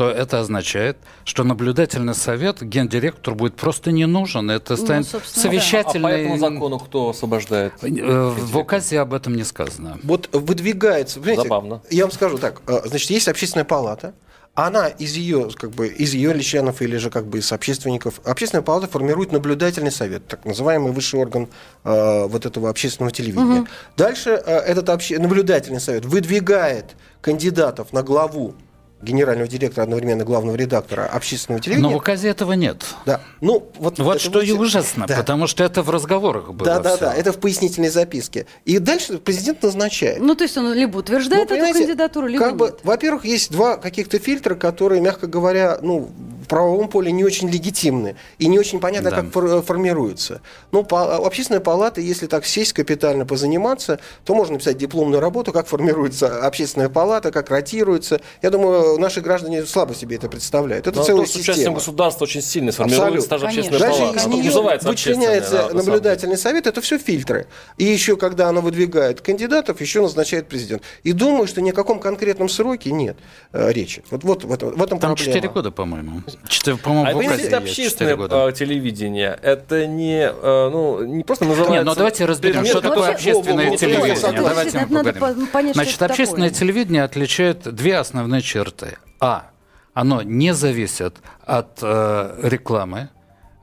то 0.02 0.10
это 0.10 0.40
означает, 0.40 0.98
что 1.26 1.44
наблюдательный 1.44 2.16
совет 2.16 2.64
гендиректору 2.64 3.36
будет 3.36 3.56
просто 3.56 3.92
не 3.92 4.08
нужен. 4.08 4.50
Это 4.50 4.76
станет 4.76 5.06
Ну, 5.14 5.20
собственно, 5.20 5.44
да. 5.44 5.50
А 5.50 5.60
по 5.60 5.62
совещательный... 5.62 6.12
этому 6.22 6.38
закону 6.40 6.80
кто 6.80 7.10
освобождает? 7.10 7.74
Э, 7.84 8.30
В 8.36 8.58
указе 8.58 9.00
об 9.00 9.14
этом 9.14 9.36
не 9.36 9.44
сказано. 9.44 10.00
Вот 10.02 10.28
выдвигается, 10.32 11.22
Забавно. 11.36 11.84
я 11.92 12.06
вам 12.06 12.12
скажу 12.12 12.40
так, 12.40 12.64
э, 12.66 12.82
значит, 12.86 13.12
есть 13.12 13.28
общественная 13.28 13.64
палата, 13.64 14.16
она 14.56 14.88
из 14.88 15.14
ее, 15.14 15.50
как 15.56 15.70
бы, 15.70 15.86
из 15.88 16.16
ее 16.16 16.34
ли 16.34 16.42
членов 16.42 16.82
или 16.82 16.98
же 16.98 17.12
как 17.12 17.28
бы 17.28 17.38
из 17.38 17.52
общественников, 17.52 18.22
общественная 18.26 18.64
палата 18.64 18.88
формирует 18.88 19.32
наблюдательный 19.32 19.92
совет, 19.92 20.28
так 20.28 20.46
называемый 20.46 20.92
высший 20.94 21.20
орган 21.20 21.48
э, 21.84 22.26
вот 22.26 22.48
этого 22.48 22.72
общественного 22.72 23.12
телевидения. 23.12 23.68
Дальше 23.98 24.32
э, 24.32 24.52
этот 24.62 24.90
обще- 24.90 25.20
наблюдательный 25.20 25.80
совет 25.80 26.06
выдвигает 26.06 26.86
кандидатов 27.22 27.94
на 27.94 28.02
главу 28.02 28.56
генерального 29.02 29.48
директора, 29.48 29.84
одновременно 29.84 30.24
главного 30.24 30.56
редактора 30.56 31.06
общественного 31.08 31.62
телевидения. 31.62 31.88
Но 31.90 31.94
в 31.94 31.98
указе 31.98 32.30
этого 32.30 32.54
нет. 32.54 32.86
Да. 33.06 33.22
Ну, 33.42 33.70
вот, 33.78 34.00
Вот 34.00 34.16
это 34.18 34.24
что 34.24 34.42
и 34.42 34.52
вы- 34.52 34.66
ужасно, 34.66 35.08
Да. 35.08 35.18
потому 35.18 35.48
что 35.48 35.64
это 35.64 35.82
в 35.84 35.90
разговорах 35.90 36.54
было 36.54 36.66
Да, 36.66 36.80
да, 36.80 36.96
всё. 36.96 37.06
да, 37.06 37.14
это 37.14 37.32
в 37.34 37.38
пояснительной 37.40 37.90
записке. 37.90 38.46
И 38.66 38.78
дальше 38.80 39.18
президент 39.18 39.64
назначает. 39.64 40.20
Ну, 40.20 40.36
то 40.36 40.44
есть 40.44 40.58
он 40.58 40.74
либо 40.74 40.98
утверждает 40.98 41.50
Ну, 41.50 41.56
эту 41.56 41.74
кандидатуру, 41.74 42.28
либо 42.28 42.44
как 42.44 42.58
бы, 42.58 42.66
нет. 42.68 42.80
во-первых, 42.84 43.26
есть 43.26 43.52
два 43.52 43.78
каких-то 43.78 44.20
фильтра, 44.20 44.56
которые, 44.56 45.02
мягко 45.02 45.28
говоря, 45.28 45.80
ну, 45.82 46.10
в 46.42 46.48
правовом 46.48 46.88
поле 46.90 47.12
не 47.12 47.24
очень 47.24 47.50
легитимны 47.50 48.16
и 48.40 48.48
не 48.48 48.58
очень 48.60 48.80
понятно, 48.80 49.10
Да. 49.12 49.16
как 49.18 49.26
фор- 49.32 49.62
формируются. 49.62 50.42
Ну, 50.72 50.84
по, 50.84 51.16
общественная 51.26 51.62
палата, 51.62 52.02
если 52.02 52.28
так 52.28 52.46
сесть 52.46 52.74
капитально 52.74 53.26
позаниматься, 53.26 54.00
то 54.26 54.34
можно 54.36 54.54
написать 54.54 54.78
дипломную 54.78 55.20
работу, 55.22 55.52
как 55.52 55.68
формируется 55.68 56.46
общественная 56.46 56.90
палата, 56.90 57.32
как 57.32 57.50
ротируется. 57.50 58.22
Я 58.42 58.50
думаю, 58.50 58.98
наши 59.00 59.22
граждане 59.22 59.66
слабо 59.66 59.94
себе 59.96 60.16
это 60.18 60.28
представляют. 60.30 60.88
Это 60.88 60.98
Но 61.00 61.06
целая 61.06 61.26
то, 61.26 61.32
с 61.32 61.36
участием 61.36 61.56
система. 61.56 61.76
государства 61.76 62.24
очень 62.26 62.42
сильно 62.42 62.72
сформируется 62.72 63.30
даже 63.30 63.46
Конечно. 63.46 63.62
общественная 63.78 63.80
Дальше 63.90 64.00
палата. 64.02 64.20
из 64.20 64.26
нее 64.34 64.44
называется 64.46 64.88
вычленяется 64.88 65.68
да, 65.70 65.74
наблюдательный 65.74 66.38
совет, 66.38 66.68
это 66.68 66.82
все 66.82 66.98
фильтры. 66.98 67.48
И 67.78 67.84
еще, 67.84 68.18
когда 68.18 68.50
она 68.50 68.62
выдвигает 68.62 69.22
кандидатов, 69.22 69.80
еще 69.82 70.02
назначает 70.02 70.48
президент. 70.48 70.82
И 71.04 71.12
думаю, 71.14 71.48
что 71.48 71.62
ни 71.62 71.70
о 71.70 71.74
каком 71.74 72.00
конкретном 72.00 72.50
сроке 72.50 72.92
нет 72.92 73.18
э, 73.54 73.72
речи. 73.72 74.04
Вот, 74.10 74.24
вот 74.24 74.44
в 74.44 74.52
этом, 74.52 74.70
в 74.72 74.82
этом 74.84 75.00
Там 75.00 75.16
проблема. 75.16 75.34
4 75.34 75.50
года, 75.50 75.72
по-моему. 75.72 76.22
Четыре, 76.48 76.78
по-моему, 76.78 77.10
А 77.10 77.14
в 77.14 77.38
4 77.38 77.56
общественное 77.58 78.16
года. 78.16 78.48
э, 78.50 78.52
телевидение, 78.54 79.38
это 79.42 79.86
не, 79.86 80.24
э, 80.28 80.70
ну, 80.72 81.04
не 81.06 81.24
просто 81.24 81.46
называется... 81.46 81.78
Не, 81.80 81.84
ну 81.84 81.96
давайте 81.96 82.26
разберем, 82.26 82.66
что 82.66 82.82
Ну, 82.82 82.90
такое 82.90 83.12
общественное 83.12 83.78
телевидение. 83.78 84.16
согласен. 84.16 84.44
Давайте 84.44 84.80
мы 84.90 84.94
Надо 85.04 85.14
поговорим. 85.14 85.46
по- 85.48 85.52
понять, 85.54 85.76
что 85.76 85.84
Значит, 85.84 86.02
общественное 86.02 86.50
телевидение 86.50 87.04
отличает 87.04 87.74
две 87.74 87.98
основные 87.98 88.42
черты. 88.42 88.98
А. 89.20 89.48
Оно 89.94 90.22
не 90.22 90.54
зависит 90.54 91.18
от 91.46 91.80
э, 91.82 92.40
рекламы, 92.44 93.10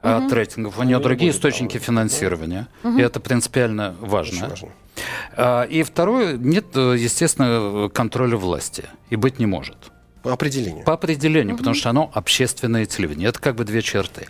от 0.03 0.33
рейтингов. 0.33 0.79
У 0.79 0.83
нее 0.83 0.99
другие 0.99 1.31
источники 1.33 1.79
финансирования. 1.79 2.69
И 2.85 3.01
это 3.01 3.19
принципиально 3.19 3.97
важно. 4.01 4.39
Очень 4.39 4.49
важно. 4.51 4.69
А, 5.37 5.63
И 5.65 5.83
второе, 5.83 6.37
нет, 6.37 6.67
э, 6.75 6.97
естественно, 6.99 7.89
контроля 7.89 8.37
власти. 8.37 8.85
И 9.11 9.17
быть 9.17 9.39
не 9.39 9.47
может. 9.47 9.77
По 10.29 10.35
определению. 10.35 10.85
По 10.85 10.93
определению, 10.93 11.57
потому 11.57 11.75
что 11.75 11.89
оно 11.89 12.11
общественное 12.13 12.85
телевидение. 12.85 13.31
Это 13.31 13.41
как 13.41 13.57
бы 13.57 13.65
две 13.65 13.81
черты. 13.81 14.29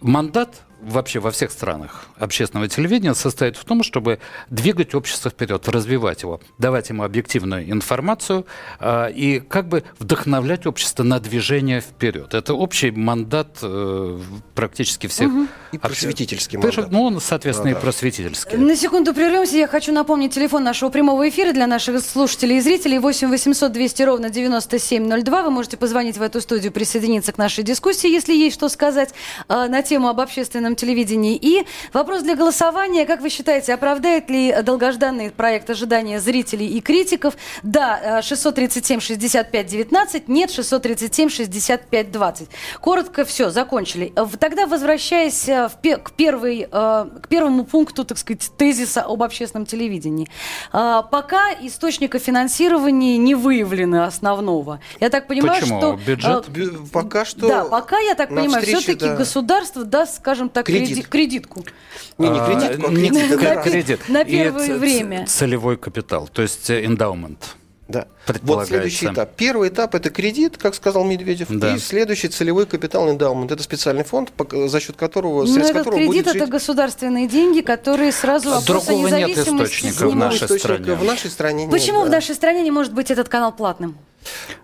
Мандат 0.00 0.62
вообще 0.80 1.20
во 1.20 1.30
всех 1.30 1.50
странах 1.50 2.06
общественного 2.18 2.68
телевидения 2.68 3.14
состоит 3.14 3.56
в 3.56 3.64
том, 3.64 3.82
чтобы 3.82 4.18
двигать 4.48 4.94
общество 4.94 5.30
вперед, 5.30 5.68
развивать 5.68 6.22
его, 6.22 6.40
давать 6.58 6.88
ему 6.88 7.02
объективную 7.02 7.70
информацию 7.70 8.46
а, 8.78 9.08
и 9.08 9.40
как 9.40 9.68
бы 9.68 9.84
вдохновлять 9.98 10.66
общество 10.66 11.02
на 11.02 11.18
движение 11.20 11.80
вперед. 11.80 12.34
Это 12.34 12.54
общий 12.54 12.90
мандат 12.90 13.58
э, 13.62 14.20
практически 14.54 15.06
всех. 15.06 15.30
И 15.65 15.65
обще- 15.72 15.78
просветительский 15.80 16.58
Прежде- 16.58 16.82
мандат. 16.82 16.92
Ну, 16.92 17.02
он, 17.04 17.20
соответственно, 17.20 17.70
Да-да. 17.70 17.80
и 17.80 17.82
просветительский. 17.82 18.56
На 18.56 18.76
секунду 18.76 19.14
прервемся. 19.14 19.56
Я 19.56 19.66
хочу 19.68 19.92
напомнить 19.92 20.34
телефон 20.34 20.64
нашего 20.64 20.90
прямого 20.90 21.28
эфира 21.28 21.52
для 21.52 21.66
наших 21.66 22.00
слушателей 22.04 22.58
и 22.58 22.60
зрителей. 22.60 22.98
8 22.98 23.28
800 23.30 23.72
200 23.72 24.02
ровно 24.02 24.30
9702. 24.30 25.42
Вы 25.42 25.50
можете 25.50 25.76
позвонить 25.76 26.16
в 26.18 26.22
эту 26.22 26.40
студию, 26.40 26.72
присоединиться 26.72 27.32
к 27.32 27.38
нашей 27.38 27.64
дискуссии, 27.64 28.10
если 28.10 28.34
есть 28.34 28.56
что 28.56 28.68
сказать 28.68 29.10
э, 29.48 29.66
на 29.68 29.82
тему 29.82 30.08
об 30.08 30.20
общественном 30.20 30.76
телевидении. 30.76 31.36
И 31.40 31.64
вопрос 31.92 32.22
для 32.22 32.34
голосования. 32.36 33.06
Как 33.06 33.20
вы 33.20 33.28
считаете, 33.30 33.74
оправдает 33.74 34.30
ли 34.30 34.54
долгожданный 34.62 35.30
проект 35.30 35.68
ожидания 35.70 36.20
зрителей 36.20 36.66
и 36.68 36.80
критиков? 36.80 37.34
Да, 37.62 38.20
э, 38.20 38.22
637-65-19. 38.22 40.24
Нет, 40.28 40.50
637-65-20. 40.50 42.48
Коротко 42.80 43.24
все, 43.24 43.50
закончили. 43.50 44.12
Э, 44.16 44.26
Тогда, 44.38 44.66
возвращаясь 44.66 45.48
э, 45.56 45.68
в 45.68 45.74
пе- 45.80 45.96
к, 45.96 46.12
первой, 46.12 46.68
э, 46.70 47.04
к 47.22 47.28
первому 47.28 47.64
пункту, 47.64 48.04
так 48.04 48.18
сказать, 48.18 48.50
тезиса 48.56 49.02
об 49.02 49.22
общественном 49.22 49.66
телевидении. 49.66 50.28
Э, 50.72 51.02
Пока 51.10 51.52
источника 51.62 52.18
финансирования 52.18 53.16
не 53.18 53.34
выявлено 53.34 54.04
основного. 54.04 54.80
Я 55.00 55.08
так 55.10 55.26
понимаю, 55.26 55.60
Почему? 55.60 55.78
что... 55.80 55.92
Бюджет? 56.06 56.44
э, 56.56 56.68
Пока 56.92 57.24
что... 57.24 57.48
Да, 57.48 57.64
пока, 57.64 57.98
я 57.98 58.14
так 58.14 58.28
понимаю, 58.28 58.60
встрече, 58.62 58.78
все-таки 58.80 59.06
да. 59.06 59.16
государство 59.16 59.84
даст, 59.84 60.16
скажем 60.16 60.48
так, 60.48 60.66
Кредит. 60.66 60.88
креди- 60.88 61.02
кредитку. 61.26 61.64
Не, 62.18 62.28
не 62.28 62.38
А, 62.38 62.46
кредитку, 62.46 62.88
а 62.88 62.90
не 62.92 63.08
кредит. 63.10 63.40
На 63.42 63.62
кредит. 63.62 64.08
на 64.08 64.24
первое 64.24 64.78
время. 64.78 65.26
Целевой 65.26 65.76
капитал, 65.76 66.28
то 66.32 66.42
есть 66.42 66.70
э, 66.70 66.84
эндаумент. 66.84 67.55
Да. 67.88 68.06
Вот 68.42 68.66
следующий 68.66 69.06
этап. 69.06 69.36
Первый 69.36 69.68
этап 69.68 69.94
это 69.94 70.10
кредит, 70.10 70.58
как 70.58 70.74
сказал 70.74 71.04
Медведев, 71.04 71.48
Да. 71.48 71.74
и 71.76 71.78
следующий 71.78 72.28
целевой 72.28 72.66
капитал 72.66 73.08
эндаумент. 73.08 73.52
Это 73.52 73.62
специальный 73.62 74.02
фонд, 74.02 74.32
за 74.52 74.80
счет 74.80 74.96
которого, 74.96 75.42
Но 75.42 75.46
средств 75.46 75.70
этот 75.70 75.84
которого 75.84 75.98
кредит 75.98 76.24
будет 76.24 76.26
это 76.34 76.38
жить 76.40 76.48
государственные 76.48 77.28
деньги, 77.28 77.60
которые 77.60 78.10
сразу 78.10 78.50
вопрос 78.50 78.86
Другого 78.86 79.08
нет 79.08 79.38
источника 79.38 80.08
в 80.08 80.16
нашей 80.16 80.58
стране. 80.58 80.94
В 80.94 81.04
нашей 81.04 81.30
стране 81.30 81.64
нет, 81.66 81.70
Почему 81.70 82.02
в 82.02 82.06
да. 82.06 82.16
нашей 82.16 82.34
стране 82.34 82.62
не 82.62 82.72
может 82.72 82.92
быть 82.92 83.10
этот 83.10 83.28
канал 83.28 83.52
платным? 83.52 83.96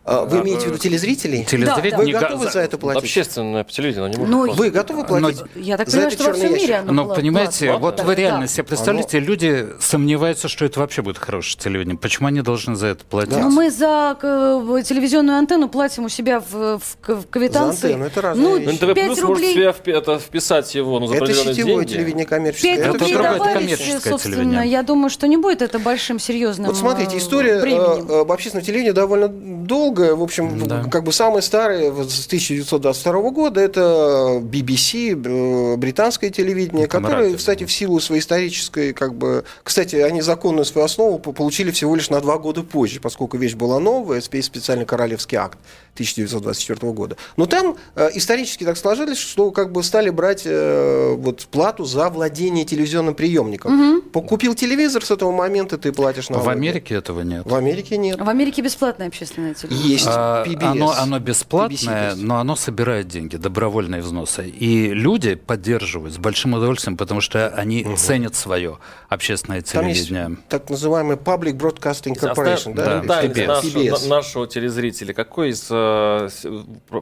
А, 0.05 0.25
Вы 0.25 0.41
имеете 0.41 0.63
в 0.63 0.67
виду 0.69 0.79
телезрителей? 0.79 1.45
Телезритель 1.45 1.97
Вы 1.97 2.05
не 2.07 2.13
готовы 2.13 2.51
за 2.51 2.61
это 2.61 2.79
платить? 2.79 3.03
Общественное 3.05 3.65
телевидение, 3.65 4.05
оно 4.07 4.13
не 4.13 4.19
может 4.19 4.31
Ну, 4.33 4.45
просто- 4.45 4.63
Вы 4.63 4.71
готовы 4.71 5.05
платить? 5.05 5.43
Я 5.55 5.77
так 5.77 5.89
за 5.89 5.97
понимаю, 5.99 6.11
что 6.13 6.23
во 6.25 6.27
черный 6.33 6.41
всем 6.49 6.55
мире 6.55 6.75
оно 6.77 6.93
Но 6.93 7.05
было 7.05 7.15
понимаете, 7.15 7.67
платное. 7.67 7.77
вот 7.79 7.97
Да, 7.97 8.03
вы 8.05 8.15
реально 8.15 8.41
да. 8.43 8.47
себе 8.49 8.65
представляете, 8.65 9.21
люди 9.21 9.69
сомневаются, 9.81 10.49
что 10.49 10.65
это 10.65 10.81
вообще 10.81 11.03
будет 11.03 11.19
хорошее 11.19 11.61
телевидение. 11.63 11.97
Почему 11.99 12.29
они 12.29 12.41
должны 12.43 12.75
за 12.77 12.89
это 12.89 13.05
платить? 13.05 13.37
Ну, 13.37 13.51
мы 13.51 13.71
за 13.71 14.17
э, 14.21 14.83
телевизионную 14.85 15.39
антенну 15.39 15.69
платим 15.69 16.05
у 16.05 16.09
себя 16.09 16.41
в, 16.41 16.79
в, 16.79 16.81
в 17.07 17.27
квитанции. 17.31 17.89
антенну, 17.93 18.07
это 18.07 18.21
разные 18.23 18.49
Ну, 18.49 18.57
вещи. 18.59 18.75
НТВ 18.75 18.95
5 18.95 18.95
Плюс 19.07 19.19
рублей. 19.21 19.55
может 19.57 19.77
себя 19.85 19.93
это 19.99 20.19
вписать 20.19 20.75
его 20.75 20.99
ну, 21.01 21.07
за 21.07 21.15
Это 21.15 21.25
определенные 21.25 21.55
сетевое 21.55 21.75
деньги. 21.85 21.93
телевидение 21.93 22.27
коммерческое. 22.27 22.77
5 22.77 22.81
Это 22.81 22.93
рублей 22.99 23.13
другое, 23.15 23.35
это 23.37 23.53
коммерческое 23.53 24.01
собственно, 24.13 24.37
телевидение. 24.37 24.71
я 24.71 24.83
думаю, 24.83 25.11
что 25.11 25.27
не 25.29 25.37
будет 25.37 25.63
это 25.63 25.79
большим 25.79 26.19
серьезным 26.19 26.67
Вот 26.69 26.77
смотрите, 26.77 27.17
э, 27.17 27.19
история 27.19 27.53
э, 27.55 28.21
об 28.21 28.33
общественном 28.33 28.65
телевидении 28.65 28.91
довольно 28.93 29.29
долго. 29.53 30.15
В 30.17 30.23
общем, 30.23 30.67
Да. 30.67 30.85
как 30.91 31.05
бы 31.05 31.13
самые 31.13 31.43
старые 31.43 31.93
с 32.09 32.27
1922 32.27 33.31
года 33.31 33.61
это 33.61 34.41
BBC, 34.43 35.13
э, 35.13 35.77
британское 35.77 36.31
телевидение, 36.31 36.87
которое, 36.87 37.35
кстати, 37.37 37.65
в 37.65 37.73
силу 37.73 38.01
своей 38.01 38.21
исторической, 38.21 38.93
как 38.93 39.15
бы, 39.15 39.45
кстати, 39.63 39.97
они 39.97 40.21
законную 40.23 40.65
свою 40.65 40.85
основу 40.85 41.19
по- 41.19 41.33
получили 41.33 41.71
всего 41.71 41.95
лишь 41.97 42.11
на 42.11 42.21
два 42.21 42.39
года 42.39 42.63
позже, 42.63 43.01
поскольку 43.01 43.37
вещь 43.37 43.55
была 43.55 43.79
новая, 43.79 44.21
спе- 44.21 44.43
специальный 44.43 44.85
королевский 44.87 45.37
акт 45.39 45.59
1924 45.95 46.93
года. 46.93 47.17
Но 47.37 47.47
там 47.47 47.77
э, 47.97 48.11
исторически 48.15 48.65
так 48.65 48.77
сложилось, 48.79 49.19
что 49.19 49.51
как 49.51 49.73
бы 49.73 49.83
стали 49.83 50.11
брать 50.11 50.43
э, 50.45 51.15
вот 51.17 51.47
плату 51.51 51.85
за 51.85 52.09
владение 52.11 52.65
телевизионным 52.65 53.15
приемником. 53.15 54.03
Купил 54.13 54.55
телевизор, 54.55 55.05
с 55.05 55.11
этого 55.11 55.33
момента 55.33 55.77
ты 55.79 55.93
платишь 55.93 56.31
налоги. 56.31 56.47
В 56.47 56.51
Америке 56.51 56.95
этого 56.95 57.21
нет. 57.23 57.43
В 57.45 57.55
Америке 57.55 57.97
нет. 57.97 58.21
В 58.21 58.29
Америке 58.29 58.63
бесплатная 58.63 59.09
общественная 59.09 59.32
телевидение. 59.33 59.89
Есть 59.93 60.07
А, 60.09 60.45
PBS. 60.45 60.65
Оно, 60.65 60.91
оно 60.93 61.19
бесплатное, 61.19 62.15
но 62.17 62.39
оно 62.39 62.57
собирает 62.57 63.09
деньги, 63.09 63.37
добровольные 63.37 64.01
взносы. 64.03 64.49
И 64.49 64.89
люди 64.93 65.35
поддерживают 65.35 66.15
с 66.15 66.19
большим 66.19 66.55
удовольствием, 66.55 66.97
потому 66.97 67.21
что 67.21 67.49
они 67.49 67.85
ценят 67.97 68.35
свое 68.35 68.79
общественное 69.09 69.61
Там 69.63 69.87
есть 69.89 70.09
телевидение. 70.09 70.37
так 70.49 70.71
называемый 70.71 71.17
Public 71.17 71.55
Broadcasting 71.57 72.15
Corporation, 72.19 72.75
да? 72.75 72.85
да, 72.85 73.01
Оставим 73.01 73.31
PBS. 73.33 73.47
нашего- 73.47 73.79
PBS. 73.81 74.03
на- 74.09 74.17
нашего 74.17 74.47
телезрителя. 74.47 75.15
Какой 75.15 75.51
из 75.51 75.67
э, 75.71 76.29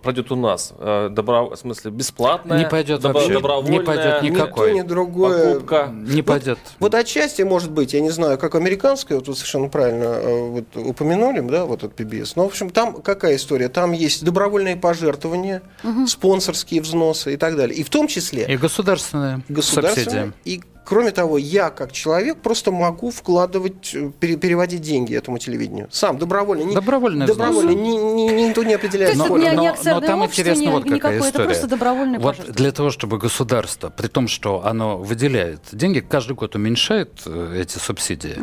пройдет 0.03 0.31
у 0.33 0.37
нас? 0.37 0.73
Э, 0.79 1.09
добро- 1.11 1.55
в 1.55 1.57
смысле, 1.59 1.91
бесплатное? 1.91 2.59
Не 2.59 2.69
пойдет 2.69 3.01
добро- 3.01 3.15
вообще. 3.21 3.33
добровольное, 3.35 3.79
Не 3.79 3.85
пойдет 3.85 4.23
Ни 4.23 4.29
никакой. 4.31 4.71
то, 4.71 4.75
ни 4.77 4.83
другое. 4.83 5.55
Покупка. 5.55 5.89
Не 5.93 6.23
пойдет. 6.23 6.59
Вот 6.79 6.95
отчасти, 6.95 7.43
может 7.43 7.71
быть, 7.71 7.93
я 7.95 8.01
не 8.01 8.11
знаю, 8.11 8.39
как 8.39 8.55
американское, 8.55 9.19
вот 9.19 9.29
вы 9.29 9.35
совершенно 9.35 9.69
правильно 9.69 10.05
э, 10.05 10.49
вот, 10.51 10.77
упомянули, 10.77 11.41
да, 11.41 11.65
вот 11.65 11.85
от 11.85 11.95
PBS. 11.99 12.20
Но, 12.37 12.45
в 12.45 12.47
общем, 12.47 12.71
там 12.71 13.01
какая 13.03 13.37
история? 13.37 13.69
Там 13.69 13.93
есть 13.93 14.25
добровольные 14.25 14.77
пожертвования, 14.77 15.63
спонсорские 16.07 16.81
взносы 16.83 17.35
и 17.35 17.37
так 17.37 17.57
далее. 17.57 17.77
И 17.77 17.83
в 17.83 17.91
том 17.91 18.07
числе 18.09 18.47
И 18.49 18.57
государственные 18.57 19.43
государственные. 19.49 20.27
субсидии. 20.27 20.33
И 20.45 20.63
кроме 20.91 21.13
того, 21.13 21.39
я 21.39 21.71
как 21.71 21.93
человек 21.93 22.39
просто 22.43 22.73
могу 22.73 23.11
вкладывать, 23.13 23.95
э, 23.95 24.11
пере- 24.19 24.37
переводить 24.37 24.81
деньги 24.81 25.15
этому 25.15 25.39
телевидению. 25.39 25.87
Сам, 25.93 26.19
добровольно. 26.19 26.65
Не, 26.65 26.75
Добровольные 26.75 27.29
добровольно. 27.29 27.71
взносы. 27.71 27.81
Ни- 27.81 28.33
ни- 28.33 28.49
никто 28.49 28.65
не 28.65 28.75
определяет. 28.75 29.13
То 29.13 29.19
есть 29.19 29.21
это 29.21 29.27
сколько. 29.29 29.51
не- 29.51 29.57
но, 29.57 29.69
акционерное 29.69 30.01
но 30.01 30.07
там 30.07 30.25
интересно 30.27 30.63
ни- 30.63 30.67
вот 30.67 30.83
какая 30.83 30.95
никакое, 30.97 31.19
это 31.21 31.29
история. 31.29 31.47
просто 31.47 31.67
добровольное 31.69 32.19
вот 32.19 32.37
для 32.51 32.73
того, 32.73 32.91
чтобы 32.91 33.19
государство, 33.19 33.89
при 33.91 34.09
том, 34.09 34.27
что 34.27 34.67
оно 34.67 34.99
выделяет 34.99 35.61
деньги, 35.73 36.01
каждый 36.01 36.33
год 36.35 36.57
уменьшает 36.57 37.23
э, 37.25 37.61
эти 37.63 37.79
субсидии, 37.79 38.37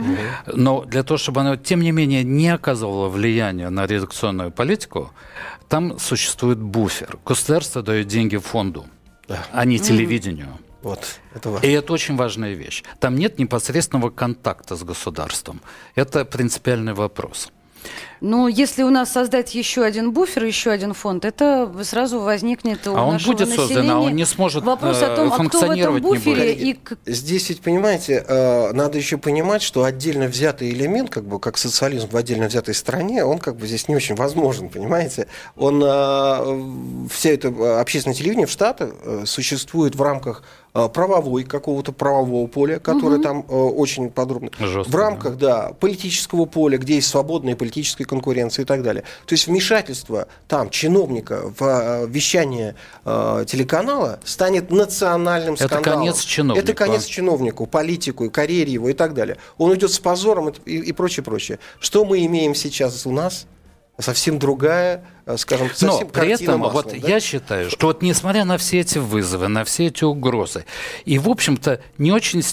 но 0.47 0.85
для 0.85 1.03
того, 1.03 1.17
чтобы 1.17 1.41
оно, 1.41 1.57
тем 1.57 1.81
не 1.81 1.91
менее, 1.91 2.23
не 2.23 2.47
оказывало 2.49 3.09
влияния 3.09 3.69
на 3.69 3.85
редакционную 3.85 4.51
политику, 4.51 5.11
там 5.67 5.99
существует 5.99 6.59
буфер. 6.59 7.17
Государство 7.25 7.81
дает 7.83 8.07
деньги 8.07 8.37
фонду, 8.37 8.85
а 9.51 9.65
не 9.65 9.79
телевидению. 9.79 10.47
Вот, 10.81 11.19
это 11.33 11.49
важно. 11.49 11.65
И 11.65 11.71
это 11.71 11.93
очень 11.93 12.15
важная 12.15 12.53
вещь. 12.53 12.83
Там 12.99 13.15
нет 13.15 13.39
непосредственного 13.39 14.09
контакта 14.09 14.75
с 14.75 14.83
государством. 14.83 15.61
Это 15.95 16.23
принципиальный 16.25 16.93
вопрос. 16.93 17.51
Но 18.19 18.47
если 18.47 18.83
у 18.83 18.89
нас 18.89 19.11
создать 19.11 19.53
еще 19.53 19.83
один 19.83 20.11
буфер, 20.11 20.43
еще 20.43 20.71
один 20.71 20.93
фонд, 20.93 21.23
это 21.23 21.71
сразу 21.83 22.19
возникнет 22.19 22.87
у 22.87 22.95
А 22.95 23.05
он 23.05 23.13
нашего 23.13 23.33
будет 23.33 23.49
создан, 23.49 23.89
а 23.89 23.99
он 23.99 24.15
не 24.15 24.25
сможет, 24.25 24.63
вопрос 24.63 25.01
о 25.03 25.13
э, 25.13 25.15
том, 25.15 25.27
а 25.27 25.29
кто 25.29 25.37
в 25.37 25.39
этом 25.39 25.49
функционировать 25.49 26.03
не 26.03 26.09
буфере 26.09 26.53
будет. 26.53 26.91
и 27.05 27.11
Здесь 27.11 27.49
ведь, 27.49 27.61
понимаете, 27.61 28.25
э, 28.27 28.71
надо 28.73 28.97
еще 28.97 29.17
понимать, 29.17 29.61
что 29.61 29.83
отдельно 29.83 30.25
взятый 30.25 30.71
элемент, 30.71 31.11
как 31.11 31.25
бы 31.25 31.39
как 31.39 31.57
социализм 31.57 32.09
в 32.09 32.17
отдельно 32.17 32.47
взятой 32.47 32.73
стране, 32.73 33.23
он 33.23 33.37
как 33.37 33.57
бы 33.57 33.67
здесь 33.67 33.87
не 33.87 33.95
очень 33.95 34.15
возможен, 34.15 34.69
понимаете? 34.69 35.27
Он, 35.55 35.81
э, 35.83 37.07
вся 37.11 37.29
эта 37.29 37.49
э, 37.49 37.79
общественное 37.79 38.15
телевидение 38.15 38.47
в 38.47 38.51
Штатах 38.51 38.93
существует 39.25 39.95
в 39.95 40.01
рамках 40.01 40.43
правовой 40.87 41.43
какого-то 41.43 41.91
правового 41.91 42.47
поля, 42.47 42.79
которое 42.79 43.19
там 43.19 43.45
э, 43.47 43.53
очень 43.53 44.09
подробно. 44.09 44.51
Жестко, 44.59 44.91
в 44.91 44.95
рамках, 44.95 45.37
да, 45.37 45.73
политического 45.79 46.45
поля, 46.45 46.77
где 46.77 46.95
есть 46.95 47.07
свободная 47.07 47.55
политическая 47.55 48.05
конкуренция 48.05 48.63
и 48.63 48.65
так 48.65 48.83
далее. 48.83 49.03
То 49.25 49.33
есть 49.33 49.47
вмешательство 49.47 50.27
там 50.47 50.69
чиновника 50.69 51.51
в 51.57 51.63
э, 51.63 52.07
вещание 52.07 52.75
э, 53.05 53.45
телеканала 53.47 54.19
станет 54.23 54.71
национальным 54.71 55.55
Это 55.55 55.67
скандалом. 55.67 55.99
конец 55.99 56.19
чиновнику. 56.21 56.63
Это 56.63 56.73
конец 56.73 57.05
чиновнику, 57.05 57.65
политику, 57.65 58.29
карьере 58.29 58.73
его 58.73 58.89
и 58.89 58.93
так 58.93 59.13
далее. 59.13 59.37
Он 59.57 59.73
идет 59.73 59.91
с 59.91 59.99
позором 59.99 60.49
и, 60.65 60.77
и 60.77 60.91
прочее, 60.91 61.23
прочее. 61.23 61.59
Что 61.79 62.05
мы 62.05 62.25
имеем 62.25 62.53
сейчас 62.55 63.05
у 63.05 63.11
нас? 63.11 63.47
Совсем 63.99 64.37
другая, 64.37 65.03
э, 65.25 65.37
скажем, 65.37 65.69
Но 65.81 65.91
совсем 65.91 66.09
при 66.09 66.29
картина 66.29 66.49
этом 66.51 66.59
маслом, 66.59 66.83
вот 66.83 67.01
да? 67.01 67.07
я 67.07 67.19
считаю, 67.19 67.69
что 67.71 67.87
вот 67.87 68.03
несмотря 68.03 68.45
на 68.45 68.57
все 68.57 68.81
эти 68.81 68.99
вызовы, 68.99 69.47
на 69.47 69.63
все 69.63 69.87
эти 69.87 70.03
угрозы, 70.03 70.65
и, 71.05 71.17
в 71.17 71.27
общем-то, 71.27 71.81
не 71.97 72.11
очень 72.11 72.43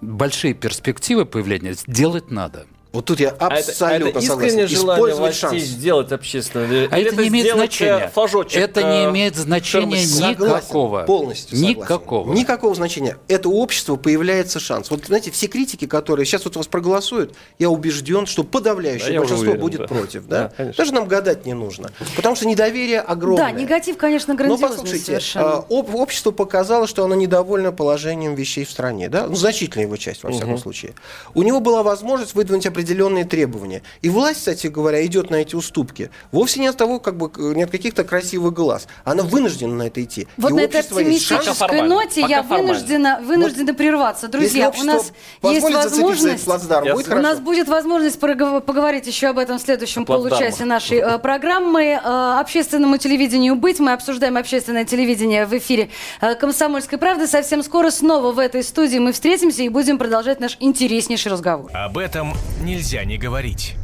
большие 0.00 0.52
перспективы 0.54 1.26
появления 1.26 1.76
делать 1.86 2.30
надо. 2.30 2.66
Вот 2.94 3.06
тут 3.06 3.18
я 3.18 3.30
А 3.30 3.32
это, 3.32 3.44
а 3.46 3.58
абсолютно 3.58 4.08
это 4.10 4.20
согласен. 4.20 4.64
Использовать 4.66 5.18
властей 5.18 5.40
шанс. 5.60 5.62
сделать 5.64 6.12
общественное? 6.12 6.88
А 6.92 6.98
Или 7.00 7.08
это 7.08 7.20
не 7.22 7.26
имеет 7.28 7.46
э, 7.48 7.52
значения. 7.54 8.10
флажочек, 8.14 8.60
это 8.60 8.82
не 8.84 9.06
э, 9.06 9.10
имеет 9.10 9.34
значения 9.34 10.06
Согласен, 10.06 10.30
никакого. 10.46 11.02
Полностью 11.02 11.56
согласен. 11.58 11.80
Никакого. 11.80 12.32
Никакого 12.32 12.74
значения. 12.76 13.18
Это 13.26 13.48
общество 13.48 13.96
появляется 13.96 14.60
шанс. 14.60 14.92
Вот 14.92 15.06
знаете, 15.06 15.32
все 15.32 15.48
критики, 15.48 15.88
которые 15.88 16.24
сейчас 16.24 16.44
вот 16.44 16.54
вас 16.54 16.68
проголосуют, 16.68 17.34
я 17.58 17.68
убежден, 17.68 18.26
что 18.26 18.44
подавляющее 18.44 19.14
Да, 19.14 19.18
большинство 19.18 19.42
уверен, 19.48 19.60
будет 19.60 19.80
да. 19.80 19.86
против. 19.88 20.26
Да? 20.28 20.42
Да, 20.44 20.52
конечно. 20.56 20.78
Даже 20.84 20.94
нам 20.94 21.08
гадать 21.08 21.46
не 21.46 21.52
нужно. 21.54 21.90
Потому 22.14 22.36
что 22.36 22.46
недоверие 22.46 23.00
огромное. 23.00 23.44
Да, 23.46 23.50
негатив, 23.50 23.96
конечно, 23.96 24.34
Но 24.34 24.38
грандиозный 24.38 24.68
Ну, 24.68 24.72
послушайте, 24.76 25.04
совершенно. 25.06 25.46
а, 25.54 25.64
об- 25.68 25.92
общество 25.96 26.30
показало, 26.30 26.86
что 26.86 27.02
оно 27.04 27.16
недовольно 27.16 27.72
положением 27.72 28.36
вещей 28.36 28.64
в 28.64 28.70
стране, 28.70 29.08
да? 29.08 29.26
Ну, 29.26 29.34
значительная 29.34 29.86
его 29.86 29.96
часть, 29.96 30.22
во 30.22 30.30
всяком 30.30 30.58
случае. 30.58 30.94
У 31.34 31.42
него 31.42 31.58
была 31.58 31.82
возможность 31.82 32.36
выдвинуть 32.36 32.64
определенные 32.66 32.83
требования. 33.24 33.82
И 34.02 34.08
власть, 34.08 34.40
кстати 34.40 34.66
говоря, 34.66 35.04
идет 35.04 35.30
на 35.30 35.36
эти 35.36 35.54
уступки. 35.54 36.10
Вовсе 36.32 36.60
не 36.60 36.66
от 36.66 36.76
того, 36.76 36.98
как 36.98 37.16
бы, 37.16 37.30
к- 37.30 37.38
не 37.38 37.62
от 37.62 37.70
каких-то 37.70 38.04
красивых 38.04 38.52
глаз. 38.54 38.86
Она 39.04 39.22
вынуждена 39.22 39.74
на 39.74 39.82
это 39.84 40.02
идти. 40.02 40.26
Вот 40.36 40.50
И 40.50 40.54
на 40.54 40.60
этой 40.60 40.80
оптимистической 40.80 41.82
ноте 41.82 42.22
Пока 42.22 42.34
я 42.34 42.42
формально. 42.42 42.72
вынуждена, 42.72 43.20
вынуждена 43.24 43.74
прерваться. 43.74 44.28
Друзья, 44.28 44.66
Если 44.66 44.82
у 44.82 44.84
нас 44.84 45.12
есть 45.42 45.62
возможность... 45.62 46.44
плацдарм, 46.44 46.92
будет 46.94 47.08
У 47.08 47.16
нас 47.16 47.40
будет 47.40 47.68
возможность 47.68 48.18
поговорить 48.20 49.06
еще 49.06 49.28
об 49.28 49.38
этом 49.38 49.58
в 49.58 49.62
следующем 49.62 50.04
получасе 50.04 50.64
нашей 50.64 50.98
э, 50.98 51.18
программы. 51.18 52.00
Э, 52.02 52.38
общественному 52.40 52.98
телевидению 52.98 53.56
быть. 53.56 53.80
Мы 53.80 53.92
обсуждаем 53.92 54.36
общественное 54.36 54.84
телевидение 54.84 55.46
в 55.46 55.56
эфире 55.56 55.90
э, 56.20 56.34
«Комсомольской 56.34 56.98
правды». 56.98 57.26
Совсем 57.26 57.62
скоро 57.62 57.90
снова 57.90 58.32
в 58.32 58.38
этой 58.38 58.62
студии 58.62 58.98
мы 58.98 59.12
встретимся 59.12 59.62
и 59.62 59.68
будем 59.68 59.98
продолжать 59.98 60.40
наш 60.40 60.56
интереснейший 60.60 61.32
разговор. 61.32 61.70
Об 61.74 61.98
этом 61.98 62.34
нельзя 62.74 63.04
не 63.04 63.18
говорить. 63.18 63.76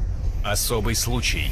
Особый 0.44 0.96
случай. 0.96 1.48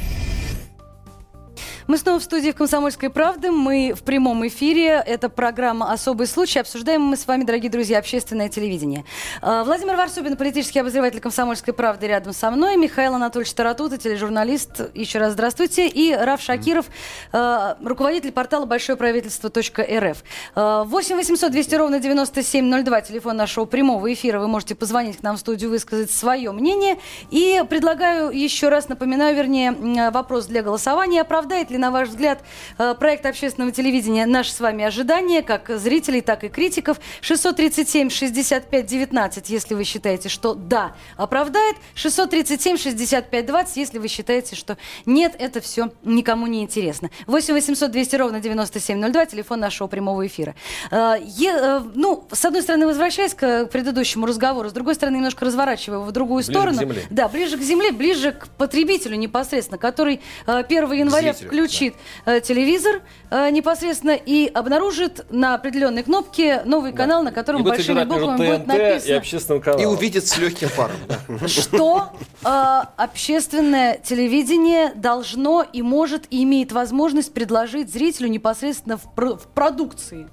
Мы 1.89 1.97
снова 1.97 2.19
в 2.19 2.23
студии 2.23 2.51
в 2.51 2.55
«Комсомольской 2.55 3.09
правды». 3.09 3.49
Мы 3.49 3.95
в 3.97 4.03
прямом 4.03 4.47
эфире. 4.47 5.03
Это 5.03 5.27
программа 5.27 5.91
«Особый 5.91 6.27
случай». 6.27 6.59
Обсуждаем 6.59 7.01
мы 7.01 7.17
с 7.17 7.25
вами, 7.25 7.45
дорогие 7.45 7.71
друзья, 7.71 7.97
общественное 7.97 8.47
телевидение. 8.47 9.05
Э, 9.41 9.63
Владимир 9.65 9.95
Варсобин, 9.95 10.37
политический 10.37 10.81
обозреватель 10.81 11.19
«Комсомольской 11.19 11.73
правды» 11.73 12.05
рядом 12.05 12.33
со 12.33 12.51
мной. 12.51 12.77
Михаил 12.77 13.15
Анатольевич 13.15 13.51
Таратута, 13.55 13.97
тележурналист. 13.97 14.81
Еще 14.93 15.17
раз 15.17 15.33
здравствуйте. 15.33 15.87
И 15.87 16.13
Раф 16.13 16.43
Шакиров, 16.43 16.85
э, 17.33 17.75
руководитель 17.83 18.33
портала 18.33 18.67
большое 18.67 18.95
правительство.рф. 18.95 20.23
8 20.53 21.15
800 21.15 21.51
200 21.51 21.73
ровно 21.73 21.99
9702, 21.99 23.01
телефон 23.01 23.35
нашего 23.35 23.65
прямого 23.65 24.13
эфира. 24.13 24.39
Вы 24.39 24.47
можете 24.47 24.75
позвонить 24.75 25.17
к 25.17 25.23
нам 25.23 25.37
в 25.37 25.39
студию, 25.39 25.71
высказать 25.71 26.11
свое 26.11 26.51
мнение. 26.51 26.99
И 27.31 27.63
предлагаю 27.67 28.29
еще 28.29 28.69
раз, 28.69 28.89
напоминаю, 28.89 29.35
вернее, 29.35 30.11
вопрос 30.11 30.45
для 30.45 30.61
голосования. 30.61 31.21
Оправдает 31.21 31.71
ли, 31.71 31.78
на 31.79 31.91
ваш 31.91 32.09
взгляд, 32.09 32.41
э, 32.77 32.93
проект 32.99 33.25
общественного 33.25 33.71
телевидения 33.71 34.25
наши 34.25 34.51
с 34.51 34.59
вами 34.59 34.83
ожидания, 34.85 35.41
как 35.41 35.69
зрителей, 35.79 36.21
так 36.21 36.43
и 36.43 36.49
критиков? 36.49 36.99
637 37.21 38.09
65 38.09 38.85
19, 38.85 39.49
если 39.49 39.73
вы 39.73 39.83
считаете, 39.83 40.29
что 40.29 40.53
да, 40.53 40.95
оправдает. 41.17 41.77
637 41.95 42.77
65 42.77 43.45
20, 43.45 43.77
если 43.77 43.97
вы 43.97 44.07
считаете, 44.07 44.55
что 44.55 44.77
нет, 45.05 45.35
это 45.39 45.61
все 45.61 45.91
никому 46.03 46.47
не 46.47 46.61
интересно. 46.61 47.09
8 47.27 47.53
800 47.53 47.91
200 47.91 48.15
ровно 48.15 48.39
9702, 48.39 49.25
телефон 49.25 49.59
нашего 49.59 49.87
прямого 49.87 50.25
эфира. 50.27 50.55
Э, 50.91 51.15
е- 51.23 51.51
э, 51.55 51.81
ну, 51.95 52.27
с 52.31 52.43
одной 52.45 52.61
стороны, 52.61 52.85
возвращаясь 52.87 53.33
к 53.33 53.65
предыдущему 53.67 54.25
разговору, 54.25 54.69
с 54.69 54.73
другой 54.73 54.95
стороны, 54.95 55.15
немножко 55.15 55.45
разворачивая 55.45 55.97
его 55.99 56.05
в 56.07 56.11
другую 56.11 56.43
Ближе 56.43 56.51
сторону. 56.51 56.77
к 56.77 56.79
земле. 56.81 57.01
Да, 57.09 57.27
ближе 57.29 57.57
к 57.57 57.61
земле, 57.61 57.91
ближе 57.91 58.31
к 58.33 58.47
потребителю 58.49 59.15
непосредственно, 59.15 59.77
который 59.77 60.21
э, 60.45 60.63
1 60.67 60.91
января 60.91 61.33
Зрителю. 61.33 61.49
Включит 61.69 61.95
э, 62.25 62.41
телевизор 62.41 63.01
э, 63.29 63.49
непосредственно 63.51 64.11
и 64.11 64.47
обнаружит 64.47 65.25
на 65.29 65.55
определенной 65.55 66.03
кнопке 66.03 66.61
новый 66.65 66.93
канал, 66.93 67.23
на 67.23 67.31
котором 67.31 67.61
будет 67.63 67.73
большими 67.75 67.99
выбирать 67.99 68.09
между 68.09 68.27
буквами 68.27 68.47
будет 68.47 68.65
ТНТ 68.65 68.73
и 68.73 68.77
написано, 68.77 69.17
общественным 69.17 69.61
каналом. 69.61 69.83
И 69.83 69.85
увидит 69.85 70.27
с 70.27 70.37
легким 70.37 70.69
паром. 70.75 71.47
что 71.47 72.09
э, 72.43 72.81
общественное 72.97 73.97
телевидение 73.97 74.91
должно 74.95 75.63
и 75.63 75.81
может 75.81 76.23
и 76.29 76.43
имеет 76.43 76.71
возможность 76.71 77.33
предложить 77.33 77.91
зрителю 77.91 78.27
непосредственно 78.29 78.97
в, 78.97 79.13
про- 79.13 79.35
в 79.37 79.47
продукции. 79.47 80.27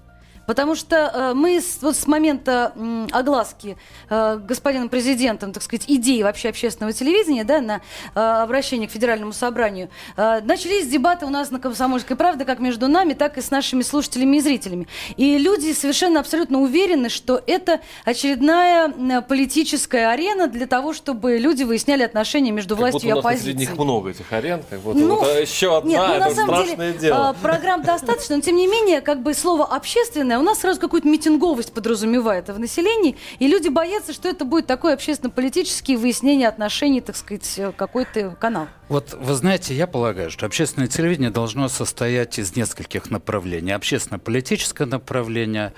Потому 0.47 0.75
что 0.75 0.97
э, 1.13 1.35
мы 1.35 1.61
с, 1.61 1.79
вот 1.83 1.97
с 1.97 2.07
момента 2.07 2.73
м, 2.77 3.09
огласки 3.13 3.77
э, 4.09 4.39
господином 4.39 4.89
президентом, 4.89 5.53
так 5.53 5.63
сказать, 5.63 5.85
идеи 5.89 6.23
вообще 6.23 6.49
общественного 6.51 6.93
телевидения, 6.93 7.45
да, 7.45 7.61
на 7.61 7.81
э, 8.15 8.21
обращение 8.21 8.89
к 8.89 8.91
федеральному 8.93 9.33
собранию, 9.33 9.89
э, 10.17 10.41
начались 10.43 10.87
дебаты 10.89 11.27
у 11.27 11.31
нас 11.31 11.51
на 11.51 11.59
«Комсомольской 11.59 12.17
правде» 12.17 12.45
как 12.45 12.61
между 12.61 12.89
нами, 12.89 13.13
так 13.15 13.39
и 13.39 13.41
с 13.41 13.51
нашими 13.51 13.83
слушателями 13.83 14.37
и 14.37 14.41
зрителями. 14.41 14.87
И 15.17 15.39
люди 15.39 15.73
совершенно 15.73 16.21
абсолютно 16.21 16.61
уверены, 16.61 17.09
что 17.09 17.43
это 17.47 17.81
очередная 18.05 19.21
политическая 19.23 20.09
арена 20.11 20.47
для 20.49 20.67
того, 20.67 20.93
чтобы 20.93 21.39
люди 21.39 21.63
выясняли 21.65 22.03
отношения 22.03 22.51
между 22.53 22.77
Как 22.77 22.81
властью 22.83 23.01
и 23.01 23.13
будто 23.13 23.15
на 23.15 23.21
оппозицией. 23.21 23.55
телевидении 23.55 23.83
много 23.85 24.11
этих 24.11 24.33
арен, 24.33 24.63
как 24.69 24.81
будто 24.81 24.99
Ну, 24.99 25.17
вот, 25.17 25.41
еще 25.41 25.77
одна, 25.77 25.91
Нет, 25.91 26.01
ну, 26.07 26.15
это 26.15 26.29
на 26.29 26.35
самом 26.35 26.55
страшное 26.65 26.87
деле, 26.93 26.99
дело. 26.99 27.29
а, 27.29 27.33
программ 27.35 27.83
достаточно, 27.83 28.37
но 28.37 28.43
тем 28.43 28.57
не 28.57 28.67
менее, 28.67 29.01
как 29.01 29.23
бы 29.23 29.35
слово 29.35 29.65
общественное, 29.65 30.36
у 30.39 30.43
нас 30.43 30.61
сразу 30.61 30.81
какую-то 30.81 31.09
митинговость 31.09 31.73
подразумевает 31.73 32.49
в 32.49 32.59
населении, 32.59 33.17
и 33.39 33.47
люди 33.47 33.69
боятся, 33.69 34.13
что 34.13 34.29
это 34.29 34.45
будет 34.45 34.67
такой 34.67 34.95
общественно-политический 34.95 35.97
выяснение 35.97 36.49
отношений, 36.49 37.01
так 37.01 37.17
сказать, 37.17 37.55
э, 37.59 37.73
какой-то 37.77 38.37
канал. 38.41 38.69
Вот 38.89 39.17
вы 39.21 39.35
знаете, 39.35 39.75
я 39.75 39.87
полагаю, 39.87 40.31
что 40.31 40.47
общественное 40.47 40.89
телевидение 40.89 41.31
должно 41.31 41.69
состоять 41.69 42.39
из 42.39 42.55
нескольких 42.55 43.11
направлений. 43.11 43.73
Общественно-политическое 43.73 44.87
направление, 44.87 45.73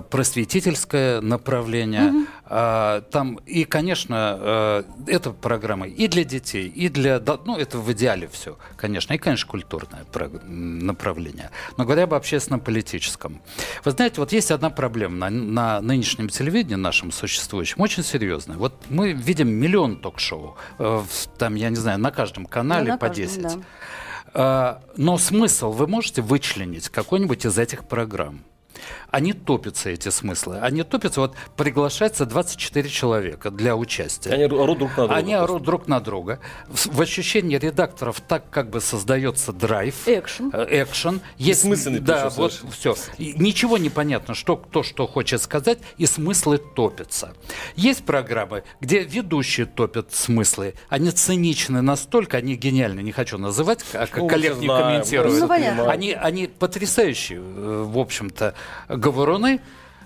просветительское 0.00 1.20
направление. 1.20 2.26
а, 2.44 3.00
Там 3.10 3.36
и, 3.46 3.64
конечно, 3.64 4.38
э, 4.40 4.82
это 5.08 5.30
программа 5.30 5.86
и 5.88 6.06
для 6.08 6.24
детей, 6.24 6.68
и 6.68 6.88
для... 6.88 7.20
Ну, 7.44 7.56
это 7.56 7.78
в 7.78 7.90
идеале 7.92 8.28
все, 8.32 8.56
конечно. 8.76 9.14
И, 9.14 9.18
конечно, 9.18 9.48
культурное 9.48 10.04
направление. 10.46 11.50
Но 11.76 11.84
говоря 11.84 12.04
об 12.04 12.14
общественно-политическом. 12.14 13.40
Вы 13.84 13.90
знаете, 13.90 14.20
вот 14.20 14.32
есть 14.32 14.50
одна 14.50 14.70
проблема 14.70 15.28
на, 15.28 15.30
на 15.30 15.80
нынешнем 15.80 16.28
телевидении, 16.28 16.76
нашем 16.76 17.10
существующем, 17.12 17.80
очень 17.80 18.02
серьезная. 18.04 18.56
Вот 18.56 18.74
мы 18.88 19.12
видим 19.12 19.48
миллион 19.48 19.96
ток-шоу. 19.96 20.56
э, 20.78 21.02
Там, 21.38 21.54
я 21.54 21.70
не 21.70 21.76
знаю, 21.76 21.98
на 21.98 22.10
каждом 22.10 22.46
канале 22.46 22.92
на 22.92 22.98
по 22.98 23.08
каждом, 23.08 23.24
10. 23.26 23.42
да. 23.42 23.50
А, 24.34 24.82
Но 24.96 25.18
смысл 25.18 25.72
вы 25.72 25.86
можете 25.86 26.22
вычленить 26.22 26.88
какой-нибудь 26.88 27.44
из 27.46 27.58
этих 27.58 27.84
программ? 27.86 28.40
Они 29.10 29.32
топятся, 29.32 29.90
эти 29.90 30.08
смыслы. 30.08 30.58
Они 30.60 30.82
топятся, 30.82 31.20
вот 31.20 31.34
приглашается 31.56 32.26
24 32.26 32.88
человека 32.88 33.50
для 33.50 33.76
участия. 33.76 34.30
Они 34.30 34.44
орут 34.44 34.78
друг 34.78 34.90
на 34.96 34.96
друга. 35.06 35.14
Они 35.14 35.34
орут 35.34 35.62
друг 35.62 35.88
на 35.88 36.00
друга. 36.00 36.40
В, 36.68 36.96
в 36.96 37.00
ощущении 37.00 37.56
редакторов 37.58 38.20
так 38.20 38.50
как 38.50 38.70
бы 38.70 38.80
создается 38.80 39.52
драйв. 39.52 39.94
Экшен. 40.06 40.50
э, 40.52 40.82
Экшен. 40.82 41.20
Есть, 41.36 41.64
Бессмысленный 41.64 42.00
Да, 42.00 42.30
вот 42.30 42.60
все. 42.72 42.94
Ничего 43.18 43.78
не 43.78 43.90
понятно, 43.90 44.34
что 44.34 44.56
кто 44.56 44.82
что 44.82 45.06
хочет 45.06 45.42
сказать, 45.42 45.78
и 45.98 46.06
смыслы 46.06 46.58
топятся. 46.58 47.34
Есть 47.76 48.04
программы, 48.04 48.64
где 48.80 49.00
ведущие 49.00 49.66
топят 49.66 50.12
смыслы. 50.12 50.74
Они 50.88 51.10
циничны 51.10 51.82
настолько, 51.82 52.38
они 52.38 52.56
гениальны, 52.56 53.00
не 53.00 53.12
хочу 53.12 53.38
называть, 53.38 53.84
а 53.92 54.06
Ну, 54.16 54.26
коллег 54.28 54.56
не 54.56 54.66
знаем, 54.66 54.86
комментирую. 55.00 55.38
Ну, 55.40 55.48
понятно. 55.48 55.90
Они, 55.90 56.12
они 56.12 56.46
потрясающие, 56.46 57.38
э, 57.40 57.84
в 57.86 57.98
общем-то, 57.98 58.54
говоруны. 58.88 59.60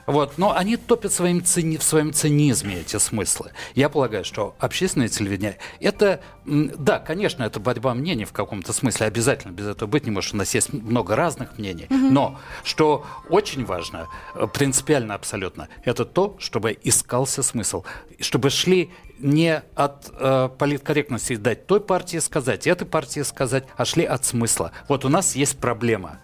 Вот, 0.06 0.38
но 0.38 0.56
они 0.56 0.76
топят 0.76 1.12
своим 1.12 1.42
цини- 1.42 1.78
в 1.78 1.82
своем 1.82 2.12
цинизме 2.12 2.80
эти 2.80 2.96
смыслы. 2.96 3.50
Я 3.74 3.88
полагаю, 3.88 4.24
что 4.24 4.54
общественное 4.60 5.08
телевидение 5.08 5.58
это, 5.80 6.20
да, 6.44 7.00
конечно, 7.00 7.42
это 7.42 7.58
борьба 7.58 7.92
мнений 7.92 8.24
в 8.24 8.32
каком-то 8.32 8.72
смысле. 8.72 9.06
Обязательно 9.06 9.50
без 9.50 9.66
этого 9.66 9.88
быть 9.88 10.04
не 10.04 10.12
может. 10.12 10.34
У 10.34 10.36
нас 10.36 10.54
есть 10.54 10.72
много 10.72 11.16
разных 11.16 11.58
мнений. 11.58 11.86
Но 11.90 12.38
что 12.62 13.04
очень 13.28 13.64
важно, 13.64 14.06
э, 14.36 14.46
принципиально 14.46 15.14
абсолютно, 15.14 15.68
это 15.84 16.04
то, 16.04 16.36
чтобы 16.38 16.78
искался 16.84 17.42
смысл. 17.42 17.82
Чтобы 18.20 18.50
шли 18.50 18.92
не 19.18 19.62
от 19.74 20.08
э, 20.12 20.50
политкорректности 20.56 21.34
дать 21.34 21.66
той 21.66 21.80
партии 21.80 22.18
сказать, 22.18 22.68
этой 22.68 22.86
партии 22.86 23.22
сказать, 23.22 23.64
а 23.76 23.84
шли 23.84 24.04
от 24.04 24.24
смысла. 24.24 24.70
Вот 24.88 25.04
у 25.04 25.08
нас 25.08 25.34
есть 25.34 25.58
проблема. 25.58 26.20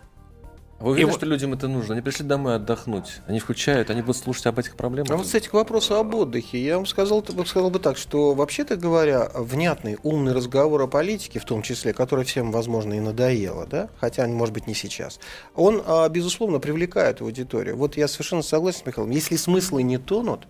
Вы 0.83 0.91
уверены, 0.91 1.11
И 1.11 1.15
что 1.15 1.27
людям 1.27 1.53
это 1.53 1.69
нужно? 1.69 1.95
Они 1.95 2.03
пришли 2.03 2.27
домой 2.27 2.57
отдохнуть. 2.57 3.21
Они 3.27 3.39
включают, 3.39 3.89
они 3.91 4.03
будут 4.03 4.17
слушать 4.17 4.47
об 4.47 4.59
этих 4.59 4.77
проблемах. 4.77 5.11
А 5.13 5.17
вот, 5.17 5.27
кстати, 5.27 5.49
к 5.49 5.53
вопросу 5.53 5.95
об 5.97 6.15
отдыхе. 6.15 6.63
Я 6.63 6.77
вам 6.77 6.87
сказал, 6.87 7.23
бы- 7.23 7.47
сказал 7.47 7.71
бы 7.71 7.79
так, 7.79 7.97
что, 7.97 8.35
вообще-то 8.35 8.77
говоря, 8.77 9.31
внятный, 9.35 9.99
умный 10.03 10.33
разговор 10.33 10.83
о 10.83 10.87
политике, 10.89 11.39
в 11.39 11.45
том 11.45 11.63
числе, 11.63 11.93
который 11.93 12.25
всем, 12.25 12.51
возможно, 12.51 12.95
и 12.95 13.01
надоело, 13.01 13.67
да, 13.67 13.89
хотя, 14.01 14.27
может 14.27 14.53
быть, 14.53 14.67
не 14.67 14.75
сейчас, 14.75 15.21
он, 15.55 15.83
а, 15.87 16.09
безусловно, 16.09 16.59
привлекает 16.59 17.21
аудиторию. 17.21 17.77
Вот 17.77 17.97
я 17.97 18.09
совершенно 18.09 18.43
согласен 18.43 18.81
с 18.81 18.87
Михаилом. 18.87 19.11
Если 19.11 19.37
смыслы 19.37 19.83
не 19.83 19.99
тонут, 19.99 20.47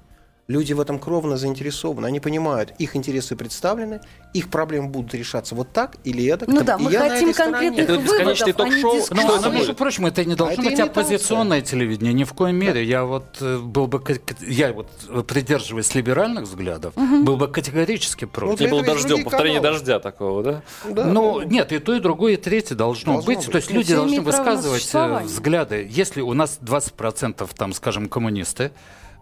Люди 0.48 0.72
в 0.72 0.80
этом 0.80 0.98
кровно 0.98 1.36
заинтересованы, 1.36 2.06
они 2.06 2.18
понимают, 2.18 2.72
их 2.78 2.96
интересы 2.96 3.36
представлены, 3.36 4.00
их 4.34 4.50
проблемы 4.50 4.88
будут 4.88 5.14
решаться 5.14 5.54
вот 5.54 5.72
так 5.72 5.96
или 6.02 6.26
это. 6.26 6.50
Ну 6.50 6.64
да, 6.64 6.78
мы 6.78 6.90
я 6.90 7.04
на 7.04 7.10
хотим 7.10 7.32
конкретных 7.32 7.88
Это 7.88 7.96
бесконечный 7.98 8.52
выводов, 8.52 9.10
а 9.12 9.14
не. 9.14 9.22
Ну, 9.22 9.40
а 9.44 9.50
между 9.50 9.74
прочим, 9.74 10.06
это 10.06 10.24
не 10.24 10.34
должно 10.34 10.60
это 10.60 10.70
быть 10.70 10.80
оппозиционное 10.80 11.60
телевидение, 11.60 12.12
ни 12.12 12.24
в 12.24 12.32
коем 12.32 12.56
мере. 12.56 12.82
Я 12.84 13.04
вот 13.04 13.36
э, 13.40 13.58
был 13.58 13.86
бы, 13.86 14.02
я 14.40 14.72
вот 14.72 14.88
э, 15.08 15.22
придерживаясь 15.22 15.94
либеральных 15.94 16.44
взглядов, 16.44 16.94
был 16.96 17.36
бы 17.36 17.46
категорически 17.46 18.24
против. 18.24 18.68
Ну, 18.68 18.78
есть 18.78 18.86
дождем, 18.86 19.22
повторение 19.22 19.60
каналы. 19.60 19.78
дождя 19.78 20.00
такого, 20.00 20.42
да? 20.42 20.62
Да, 20.88 21.04
Ну, 21.04 21.38
да. 21.38 21.44
нет, 21.46 21.70
и 21.72 21.78
то, 21.78 21.94
и 21.94 22.00
другое, 22.00 22.32
и 22.32 22.36
третье 22.36 22.74
должно, 22.74 23.12
Должно 23.12 23.26
быть. 23.28 23.38
быть. 23.38 23.50
То 23.50 23.56
есть 23.58 23.70
люди 23.70 23.94
должны 23.94 24.20
высказывать 24.20 24.90
э, 24.92 25.20
взгляды. 25.22 25.86
Если 25.88 26.20
у 26.20 26.32
нас 26.34 26.58
20%, 26.60 27.48
там, 27.56 27.72
скажем, 27.72 28.08
коммунисты, 28.08 28.72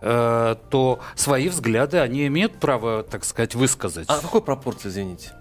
э, 0.02 0.56
то 0.70 1.00
свои 1.14 1.48
взгляды 1.48 1.98
они 1.98 2.26
имеют 2.26 2.54
право, 2.54 3.02
так 3.02 3.24
сказать, 3.24 3.54
высказать. 3.54 4.06
А 4.08 4.18
в 4.18 4.22
какой 4.22 4.42
пропорции, 4.42 4.88
извините? 4.88 5.32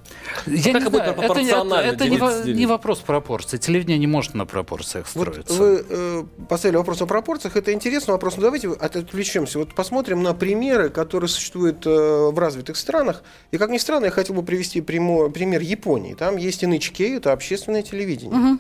Я 0.48 0.74
не 0.74 0.82
знаю, 0.82 0.88
это, 0.88 1.14
пропорционально 1.14 1.74
это- 1.76 2.06
это 2.06 2.44
не, 2.46 2.54
не 2.54 2.66
вопрос 2.66 3.00
пропорций. 3.00 3.60
Телевидение 3.60 3.98
не 4.00 4.08
может 4.08 4.34
на 4.34 4.46
пропорциях 4.46 5.08
Вот 5.16 5.28
строиться. 5.30 5.54
вы 5.54 5.86
э, 5.88 6.24
поставили 6.50 6.78
вопрос 6.78 7.02
о 7.02 7.06
пропорциях. 7.06 7.56
Это 7.56 7.72
интересный 7.74 8.12
вопрос. 8.14 8.36
Но 8.38 8.42
давайте 8.44 8.70
от- 8.70 8.96
отвлечемся. 8.96 9.60
Вот 9.60 9.74
посмотрим 9.76 10.24
на 10.24 10.34
примеры, 10.34 10.90
которые 10.90 11.30
существуют 11.30 11.86
э, 11.86 11.90
в 12.32 12.38
развитых 12.38 12.76
странах. 12.78 13.24
И, 13.52 13.58
как 13.58 13.70
ни 13.70 13.78
странно, 13.78 14.06
я 14.06 14.12
хотел 14.12 14.36
бы 14.36 14.44
привести 14.44 14.82
прямо- 14.82 15.30
пример 15.30 15.62
Японии. 15.62 16.16
Там 16.16 16.38
есть 16.38 16.64
NHK, 16.64 17.18
это 17.18 17.32
общественное 17.32 17.84
телевидение. 17.84 18.36
А, 18.36 18.58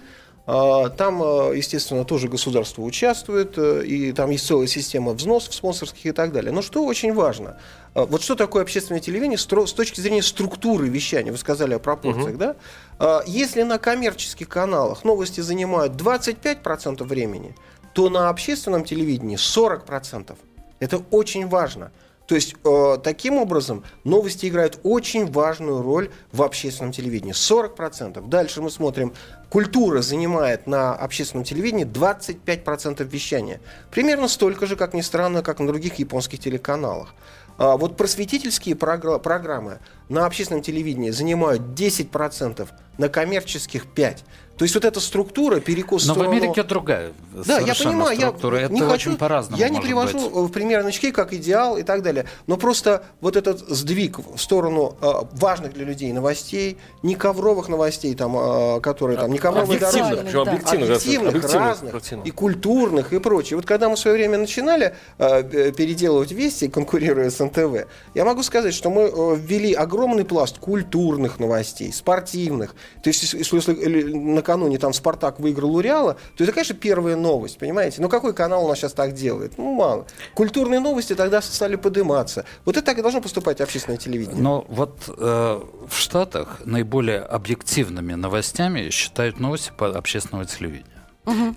Там, 0.50 1.22
э, 1.22 1.58
естественно, 1.58 2.06
тоже 2.06 2.28
государство 2.28 2.82
участвует, 2.82 3.56
э, 3.58 3.86
и 3.86 4.12
там 4.14 4.32
есть 4.32 4.48
целая 4.48 4.66
система 4.66 5.14
взносов 5.14 5.54
спонсорских 5.54 6.08
и 6.08 6.12
так 6.12 6.32
далее. 6.32 6.52
Но 6.52 6.64
что 6.64 6.84
очень 6.86 7.14
важно, 7.14 7.58
э, 7.94 8.04
вот 8.04 8.24
что 8.24 8.34
такое 8.34 8.64
общественное 8.64 9.00
телевидение 9.00 9.38
с 9.38 9.46
точки 9.46 10.02
зрения 10.02 10.24
структуры 10.24 10.88
вещания, 10.88 11.32
вы 11.32 11.38
сказали 11.38 11.76
о 11.76 11.80
пропорциях, 11.80 12.38
да? 12.38 12.56
А, 12.98 13.22
Если 13.28 13.62
на 13.62 13.78
коммерческих 13.78 14.50
каналах 14.50 15.04
новости 15.04 15.42
занимают 15.42 15.94
25% 15.94 17.04
времени, 17.04 17.54
то 17.94 18.10
на 18.10 18.30
общественном 18.30 18.84
телевидении 18.84 19.38
40%. 19.38 20.36
Это 20.80 20.98
очень 21.12 21.48
важно. 21.48 21.92
То 22.30 22.36
есть, 22.36 22.56
э, 22.64 22.98
таким 23.04 23.38
образом, 23.38 23.84
новости 24.04 24.46
играют 24.46 24.80
очень 24.84 25.26
важную 25.26 25.82
роль 25.82 26.12
в 26.32 26.44
общественном 26.44 26.92
телевидении. 26.92 27.34
40%. 27.34 28.30
Дальше 28.30 28.62
мы 28.62 28.70
смотрим, 28.70 29.14
культура 29.50 30.02
занимает 30.02 30.68
на 30.68 30.94
общественном 30.94 31.44
телевидении 31.44 31.86
25% 31.86 33.04
вещания. 33.04 33.60
Примерно 33.92 34.28
столько 34.28 34.66
же, 34.66 34.76
как 34.76 34.94
ни 34.94 35.02
странно, 35.02 35.42
как 35.42 35.60
на 35.60 35.68
других 35.68 35.96
японских 35.96 36.40
телеканалах. 36.40 37.14
А 37.58 37.76
вот 37.76 37.98
просветительские 37.98 38.76
програ- 38.76 39.20
программы 39.20 39.80
на 40.08 40.26
общественном 40.26 40.62
телевидении 40.62 41.10
занимают 41.10 41.62
10%, 41.62 42.70
на 42.98 43.10
коммерческих 43.10 43.86
5%. 43.86 44.20
То 44.60 44.64
есть 44.64 44.76
вот 44.76 44.84
эта 44.84 45.00
структура, 45.00 45.62
перекос 45.62 46.04
в 46.04 46.08
Но 46.08 46.14
в 46.14 46.18
сторону- 46.18 46.36
Америке 46.36 46.64
другая 46.64 47.14
да, 47.46 47.60
я 47.60 47.74
понимаю, 47.74 48.20
я 48.20 48.28
структура. 48.28 48.58
Это 48.58 48.74
не 48.74 48.82
очень 48.82 49.12
хочу, 49.12 49.18
по-разному 49.18 49.58
Я 49.58 49.70
не 49.70 49.80
привожу 49.80 50.20
быть. 50.20 50.32
э, 50.36 50.40
в 50.42 50.50
пример 50.50 50.84
новички 50.84 51.14
как 51.14 51.32
идеал 51.32 51.78
и 51.78 51.84
так 51.84 52.02
далее, 52.04 52.26
но 52.46 52.58
просто 52.58 53.04
вот 53.22 53.38
этот 53.38 53.60
сдвиг 53.70 54.20
в 54.20 54.38
сторону 54.38 54.98
э, 55.02 55.12
важных 55.32 55.72
для 55.74 55.86
людей 55.86 56.12
новостей, 56.12 56.78
не 57.04 57.16
ковровых 57.16 57.70
новостей, 57.70 58.14
там, 58.16 58.36
э, 58.38 58.82
которые 58.82 59.18
там, 59.18 59.32
не 59.32 59.38
ковровые 59.38 59.78
Объективно, 59.78 60.10
дороги, 60.10 60.26
причем 60.26 60.44
да. 60.44 60.52
объективно, 60.52 60.86
объективных, 60.88 61.30
объективно, 61.30 61.66
разных, 61.66 61.90
объективно. 61.94 62.24
и 62.24 62.32
культурных, 62.32 63.14
и 63.14 63.20
прочее. 63.20 63.56
Вот 63.56 63.66
когда 63.66 63.88
мы 63.88 63.96
в 63.96 64.00
свое 64.00 64.18
время 64.18 64.38
начинали 64.40 64.94
э, 65.20 65.42
э, 65.42 65.72
переделывать 65.72 66.34
вести, 66.34 66.68
конкурируя 66.68 67.30
с 67.30 67.40
НТВ, 67.40 67.88
я 68.14 68.26
могу 68.26 68.44
сказать, 68.44 68.74
что 68.74 68.90
мы 68.90 69.04
э, 69.04 69.36
ввели 69.38 69.72
огромный 69.74 70.26
пласт 70.26 70.58
культурных 70.58 71.40
новостей, 71.40 71.94
спортивных. 71.94 72.76
То 73.02 73.10
есть, 73.10 73.34
если 73.34 74.14
на 74.14 74.42
накануне 74.50 74.80
там 74.80 74.94
Спартак 74.94 75.40
выиграл 75.40 75.76
у 75.76 75.80
Реала, 75.80 76.18
то 76.36 76.44
это, 76.44 76.52
конечно, 76.54 76.76
первая 76.76 77.16
новость, 77.16 77.60
понимаете? 77.60 78.02
Но 78.02 78.10
какой 78.10 78.34
канал 78.34 78.66
у 78.66 78.68
нас 78.68 78.80
сейчас 78.80 78.94
так 78.94 79.14
делает? 79.14 79.58
Ну, 79.58 79.76
мало. 79.76 80.06
Культурные 80.34 80.80
новости 80.80 81.16
тогда 81.16 81.42
стали 81.42 81.76
подниматься. 81.76 82.46
Вот 82.66 82.76
это 82.76 82.86
так 82.86 82.98
и 82.98 83.02
должно 83.02 83.22
поступать 83.22 83.62
общественное 83.62 83.98
телевидение. 83.98 84.42
Но 84.42 84.66
вот 84.68 84.98
э, 85.08 85.62
в 85.88 85.96
Штатах 85.96 86.62
наиболее 86.66 87.20
объективными 87.20 88.14
новостями 88.14 88.90
считают 88.90 89.40
новости 89.40 89.72
по 89.78 89.88
общественного 89.88 90.46
телевидения. 90.46 90.86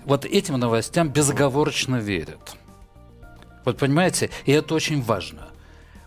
Вот 0.05 0.25
этим 0.25 0.59
новостям 0.59 1.09
безоговорочно 1.09 1.95
верят. 1.95 2.57
Вот 3.65 3.77
понимаете, 3.77 4.29
и 4.45 4.51
это 4.51 4.75
очень 4.75 5.01
важно. 5.01 5.47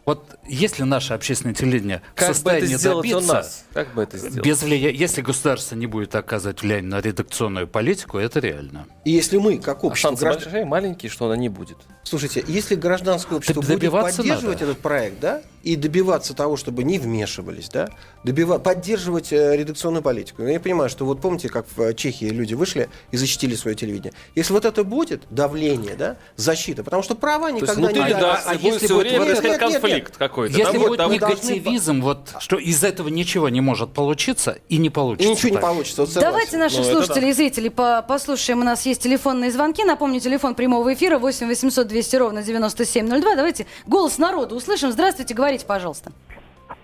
Вот 0.06 0.38
если 0.46 0.84
наше 0.84 1.14
общественное 1.14 1.52
телевидение 1.54 2.00
в 2.14 2.18
Как 2.18 2.28
бы 2.28 2.30
это 2.30 2.34
состоянии 2.34 2.76
сделать 2.76 3.06
у 3.06 3.10
добиться, 3.10 3.34
нас? 3.34 3.64
Как 3.74 3.92
бы 3.92 4.02
это 4.04 4.16
сделать? 4.18 4.46
без 4.46 4.62
влия... 4.62 4.90
если 4.90 5.20
государство 5.20 5.74
не 5.74 5.86
будет 5.88 6.14
оказывать 6.14 6.62
влияние 6.62 6.88
на 6.90 7.00
редакционную 7.00 7.66
политику, 7.66 8.18
это 8.18 8.38
реально. 8.38 8.86
И 9.04 9.10
если 9.10 9.36
мы, 9.36 9.58
как 9.58 9.82
А 9.82 9.88
общество, 9.88 10.10
шансы 10.10 10.24
граждан- 10.24 10.44
большие, 10.44 10.64
маленькие, 10.64 11.10
что 11.10 11.26
она 11.26 11.36
не 11.36 11.48
будет. 11.48 11.78
Слушайте, 12.06 12.44
если 12.46 12.76
гражданское 12.76 13.34
общество 13.34 13.60
будет 13.60 13.70
добиваться 13.80 14.18
поддерживать 14.18 14.60
надо. 14.60 14.70
этот 14.72 14.78
проект, 14.82 15.18
да, 15.18 15.42
и 15.64 15.74
добиваться 15.74 16.32
того, 16.34 16.56
чтобы 16.56 16.84
не 16.84 17.00
вмешивались, 17.00 17.68
да, 17.68 17.88
добива- 18.22 18.60
поддерживать 18.60 19.32
э, 19.32 19.56
редакционную 19.56 20.00
политику. 20.02 20.44
Я 20.44 20.60
понимаю, 20.60 20.88
что 20.88 21.04
вот 21.04 21.20
помните, 21.20 21.48
как 21.48 21.66
в 21.74 21.80
э, 21.80 21.94
Чехии 21.94 22.26
люди 22.26 22.54
вышли 22.54 22.88
и 23.10 23.16
защитили 23.16 23.56
свое 23.56 23.74
телевидение. 23.76 24.12
Если 24.36 24.52
вот 24.52 24.64
это 24.64 24.84
будет 24.84 25.24
давление, 25.30 25.96
да, 25.96 26.16
защита, 26.36 26.84
потому 26.84 27.02
что 27.02 27.16
права 27.16 27.48
То 27.50 27.56
есть 27.56 27.76
никогда 27.76 27.90
не 28.04 28.08
редакции 28.10 28.50
а 28.50 28.54
будет 28.54 28.82
если 28.82 28.94
будет 28.94 29.06
время 29.08 29.18
вот 29.18 29.28
Нет, 29.34 29.42
нет, 29.44 29.58
конфликт 29.58 30.16
какой-то. 30.16 30.56
Если 30.56 30.78
будет 30.78 30.98
там 30.98 31.18
должны 31.18 31.36
негативизм, 31.50 32.00
вот, 32.02 32.28
что 32.38 32.58
из 32.58 32.84
этого 32.84 33.08
ничего 33.08 33.48
не 33.48 33.60
может 33.60 33.92
получиться 33.92 34.58
и 34.68 34.76
не 34.78 34.90
получится. 34.90 35.28
И 35.28 35.32
ничего 35.32 35.48
не 35.48 35.54
так. 35.54 35.62
получится. 35.62 36.02
вот. 36.04 36.14
Давайте 36.14 36.58
наших 36.58 36.78
Ну, 36.78 36.84
это 36.84 36.92
слушателей 36.92 37.30
и 37.30 37.32
зрителей 37.32 37.70
по- 37.70 38.04
послушаем. 38.06 38.60
У 38.60 38.64
нас 38.64 38.86
есть 38.86 39.02
телефонные 39.02 39.50
звонки. 39.50 39.82
Напомню, 39.82 40.20
телефон 40.20 40.54
прямого 40.54 40.94
эфира 40.94 41.18
8 41.18 41.48
800 41.48 41.88
200 41.96 42.16
ровно 42.16 42.42
9702. 42.42 43.36
Давайте 43.36 43.66
голос 43.86 44.18
народа 44.18 44.54
услышим. 44.54 44.90
Здравствуйте, 44.90 45.34
говорите, 45.34 45.64
пожалуйста. 45.64 46.12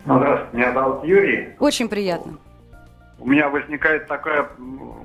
Ну, 0.07 0.17
Здравствуйте, 0.17 0.57
меня 0.57 0.73
зовут 0.73 1.05
Юрий. 1.05 1.51
Очень 1.59 1.91
приятно. 1.91 2.39
У 3.19 3.29
меня 3.29 3.51
возникает 3.51 4.09
такая, 4.09 4.49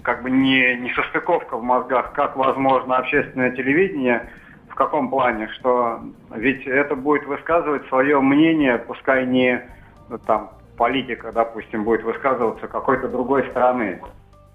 как 0.03 0.23
бы, 0.23 0.31
не, 0.31 0.77
не 0.77 0.93
состыковка 0.93 1.57
в 1.57 1.63
мозгах, 1.63 2.13
как 2.13 2.37
возможно 2.37 2.97
общественное 2.97 3.51
телевидение, 3.51 4.31
в 4.69 4.75
каком 4.75 5.09
плане, 5.09 5.49
что 5.49 5.99
ведь 6.33 6.65
это 6.65 6.95
будет 6.95 7.25
высказывать 7.25 7.85
свое 7.89 8.21
мнение, 8.21 8.77
пускай 8.77 9.25
не 9.25 9.61
ну, 10.07 10.17
там 10.19 10.51
политика, 10.77 11.33
допустим, 11.33 11.83
будет 11.83 12.03
высказываться 12.03 12.67
какой-то 12.69 13.09
другой 13.09 13.45
страны. 13.49 13.99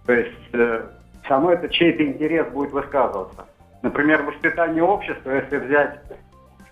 То 0.07 0.15
есть 0.15 0.49
э, 0.55 0.87
все 1.23 1.31
равно 1.31 1.53
это 1.53 1.69
чей-то 1.69 2.05
интерес 2.05 2.47
будет 2.49 2.73
высказываться. 2.73 3.45
Например, 3.83 4.23
воспитание 4.23 4.83
общества, 4.83 5.31
если 5.31 5.59
взять 5.59 6.01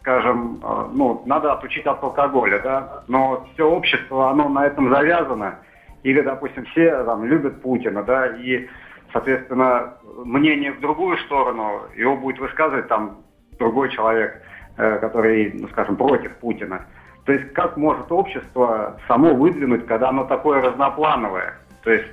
скажем, 0.00 0.60
э, 0.62 0.88
ну, 0.92 1.22
надо 1.26 1.52
отучить 1.52 1.86
от 1.86 2.02
алкоголя, 2.02 2.58
да, 2.60 3.02
но 3.06 3.46
все 3.52 3.70
общество, 3.70 4.30
оно 4.30 4.48
на 4.48 4.66
этом 4.66 4.90
завязано, 4.90 5.58
или, 6.02 6.20
допустим, 6.22 6.64
все 6.66 7.04
там 7.04 7.24
любят 7.24 7.60
Путина, 7.60 8.02
да, 8.02 8.26
и, 8.26 8.66
соответственно, 9.12 9.94
мнение 10.24 10.72
в 10.72 10.80
другую 10.80 11.18
сторону, 11.18 11.82
его 11.96 12.16
будет 12.16 12.38
высказывать 12.38 12.88
там 12.88 13.18
другой 13.58 13.90
человек, 13.90 14.42
э, 14.78 14.98
который, 14.98 15.52
ну, 15.52 15.68
скажем, 15.68 15.96
против 15.96 16.34
Путина. 16.36 16.86
То 17.26 17.32
есть 17.32 17.52
как 17.52 17.76
может 17.76 18.10
общество 18.10 18.98
само 19.06 19.34
выдвинуть, 19.34 19.86
когда 19.86 20.08
оно 20.08 20.24
такое 20.24 20.62
разноплановое? 20.62 21.58
То 21.84 21.90
есть 21.92 22.08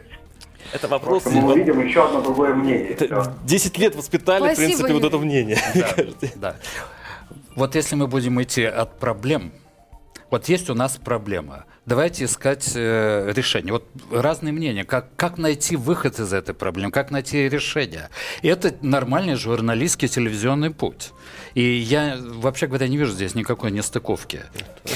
Это 0.74 0.88
вопрос... 0.88 1.24
просто 1.24 1.39
мы 1.39 1.54
увидим 1.54 1.80
еще 1.86 2.06
одно 2.06 2.22
другое 2.22 2.54
мнение. 2.54 2.89
Это. 2.89 3.34
10 3.43 3.78
лет 3.78 3.96
воспитали, 3.96 4.41
в 4.41 4.46
Спасибо, 4.46 4.65
принципе, 4.65 4.93
вот 4.93 5.04
Юрий. 5.04 5.08
это 5.08 5.17
мнение. 5.17 5.58
мне 5.74 5.84
кажется. 5.96 6.32
Да. 6.36 6.56
Вот 7.56 7.76
если 7.76 7.96
мы 7.96 8.08
будем 8.08 8.41
идти 8.41 8.63
от 8.63 9.00
проблем, 9.00 9.52
вот 10.30 10.50
есть 10.50 10.70
у 10.70 10.74
нас 10.76 10.98
проблема. 10.98 11.65
Давайте 11.88 12.26
искать 12.26 12.73
э, 12.76 13.32
решение. 13.34 13.71
Вот 13.71 13.86
разные 14.12 14.52
мнения. 14.52 14.84
Как, 14.84 15.08
как 15.15 15.38
найти 15.38 15.78
выход 15.78 16.19
из 16.19 16.34
этой 16.34 16.54
проблемы, 16.54 16.91
как 16.91 17.12
найти 17.12 17.47
решение. 17.47 18.10
И 18.41 18.50
это 18.50 18.73
нормальный 18.82 19.36
журналистский 19.36 20.10
телевизионный 20.10 20.69
путь. 20.71 21.12
И 21.54 21.62
я, 21.62 22.17
вообще 22.21 22.67
говоря, 22.67 22.89
не 22.89 22.97
вижу 22.97 23.13
здесь 23.13 23.36
никакой 23.36 23.71
нестыковки. 23.71 24.41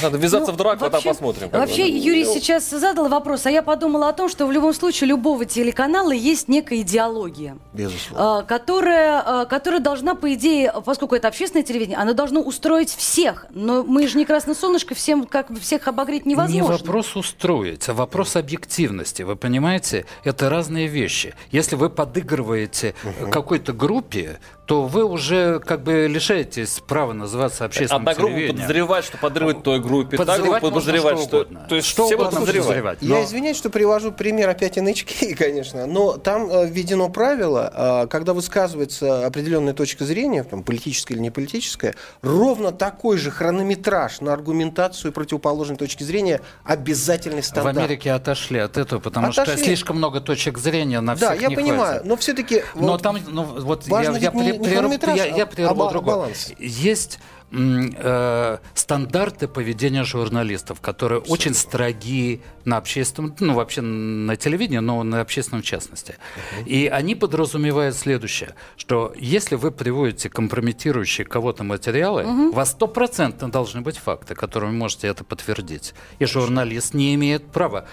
Надо 0.04 0.18
ввязаться 0.18 0.52
Ну, 0.52 0.56
в 0.56 0.58
драку, 0.58 0.84
а 0.84 0.90
там 0.90 0.92
вообще- 0.92 1.10
посмотрим. 1.10 1.50
как 1.50 1.52
бы. 1.52 1.58
Вообще, 1.60 1.88
Юрий 1.88 2.26
сейчас 2.26 2.70
задал 2.70 3.08
вопрос, 3.08 3.46
а 3.46 3.52
я 3.52 3.62
подумала 3.64 4.10
о 4.10 4.14
том, 4.14 4.28
что 4.28 4.46
в 4.46 4.52
любом 4.52 4.74
случае 4.74 5.08
у 5.08 5.10
любого 5.12 5.46
телеканала 5.46 6.12
есть 6.12 6.50
некая 6.50 6.82
идеология. 6.82 7.58
Безусловно. 7.72 8.40
а, 8.40 8.44
которая, 8.44 9.24
а, 9.26 9.46
которая 9.46 9.80
должна, 9.80 10.14
по 10.14 10.34
идее, 10.34 10.74
поскольку 10.86 11.16
это 11.16 11.30
общественное 11.30 11.64
телевидение, 11.64 11.98
оно 11.98 12.12
должно 12.12 12.42
устроить 12.42 12.94
всех. 12.94 13.46
Но 13.52 13.84
мы 13.84 14.08
же 14.10 14.18
не 14.18 14.26
красное 14.26 14.56
солнышко, 14.56 14.94
всем 14.94 15.24
как 15.26 15.50
бы 15.52 15.60
всех 15.62 15.88
обогреть 15.88 16.26
Не 16.26 16.34
невозможно. 16.34 16.81
Вопрос 16.82 17.16
устроить, 17.16 17.90
а 17.90 17.94
вопрос 17.94 18.36
объективности. 18.36 19.24
Вы 19.24 19.36
понимаете, 19.36 20.06
это 20.24 20.50
разные 20.50 20.88
вещи. 20.88 21.34
Если 21.52 21.76
вы 21.76 21.90
подыгрываете 21.90 22.96
какой-то 23.32 23.74
группе, 23.74 24.40
то 24.72 24.84
вы 24.84 25.04
уже 25.04 25.60
как 25.60 25.84
бы 25.84 26.08
лишаетесь 26.08 26.82
права 26.88 27.12
называться 27.12 27.66
общественным 27.66 28.04
Одна 28.08 28.14
группа 28.14 28.30
телевидением. 28.32 28.56
подозревает, 28.62 29.04
что 29.04 29.18
подрывает 29.18 29.64
той 29.64 29.82
группе, 29.82 30.16
та 30.16 30.24
Подозревать 30.24 30.62
группа 30.62 30.74
можно 30.76 30.92
подозревает, 30.94 31.18
что 31.20 31.28
что... 31.28 31.38
угодно. 31.40 31.66
То 31.68 31.76
есть 31.76 31.88
Что 31.90 32.06
все 32.06 32.16
угодно 32.16 32.40
будут 32.40 32.40
подозревать. 32.56 32.68
подозревать. 32.68 32.98
Я 33.02 33.16
Но- 33.20 33.24
извиняюсь, 33.26 33.58
что 33.58 33.70
привожу 33.70 34.14
пример 34.14 34.48
опять 34.48 34.78
NHK, 34.78 35.36
конечно, 35.38 35.88
но 35.88 36.16
там 36.16 36.50
э, 36.50 36.68
введено 36.68 37.10
правило, 37.10 38.04
э, 38.06 38.08
когда 38.08 38.34
высказывается 38.34 39.26
определенная 39.26 39.74
точка 39.74 40.06
зрения, 40.06 40.46
там, 40.46 40.64
политическая 40.64 41.16
или 41.16 41.22
не 41.22 41.32
политическая, 41.32 41.94
ровно 42.22 42.72
такой 42.72 43.18
же 43.18 43.30
хронометраж 43.30 44.22
на 44.22 44.32
аргументацию 44.32 45.12
противоположной 45.12 45.76
точки 45.76 46.04
зрения 46.04 46.40
обязательный 46.64 47.42
В 47.42 47.46
стандарт. 47.46 47.78
Америке 47.78 48.14
отошли 48.14 48.60
от 48.60 48.78
этого, 48.78 49.02
потому 49.02 49.34
что 49.34 49.42
Отошли. 49.42 49.66
слишком 49.66 49.98
много 49.98 50.22
точек 50.22 50.58
зрения 50.58 51.02
на 51.02 51.16
Да, 51.18 51.32
всех 51.32 51.42
я 51.42 51.48
не 51.50 51.56
понимаю, 51.58 51.78
хватит. 51.96 52.06
но 52.06 52.16
все-таки... 52.16 52.64
Но 52.76 52.98
там, 52.98 53.18
ну, 53.28 53.44
вот 53.44 53.86
важно 53.90 54.16
я, 54.16 54.30
я, 54.30 54.32
не- 54.32 54.54
при- 54.54 54.61
не 54.62 54.76
хронометраж, 54.76 55.18
я, 55.18 55.26
я 55.26 55.46
прерву 55.46 55.84
а 55.84 55.90
другое. 55.90 56.16
баланс. 56.16 56.54
Есть 56.60 57.20
э, 57.52 58.58
стандарты 58.74 59.48
поведения 59.48 60.04
журналистов, 60.04 60.82
которые 60.82 61.22
очень 61.22 61.54
строги 61.54 62.42
на 62.66 62.78
общественном, 62.78 63.36
ну 63.40 63.54
вообще 63.54 63.82
на 63.82 64.36
телевидении, 64.36 64.80
но 64.80 65.04
на 65.04 65.22
общественном 65.22 65.62
в 65.62 65.66
частности. 65.66 66.18
И 66.66 66.88
они 66.88 67.16
подразумевают 67.16 67.96
следующее, 67.96 68.56
что 68.78 69.14
если 69.18 69.56
вы 69.56 69.72
приводите 69.72 70.30
компрометирующие 70.30 71.26
кого-то 71.26 71.64
материалы, 71.64 72.26
у 72.26 72.52
вас 72.52 72.72
стопроцентно 72.72 73.52
должны 73.52 73.82
быть 73.82 73.98
факты, 73.98 74.36
которыми 74.36 74.72
вы 74.72 74.78
можете 74.78 75.08
это 75.08 75.24
подтвердить. 75.24 75.94
И 76.20 76.26
журналист 76.26 76.94
не 76.94 77.16
имеет 77.16 77.46
права 77.52 77.86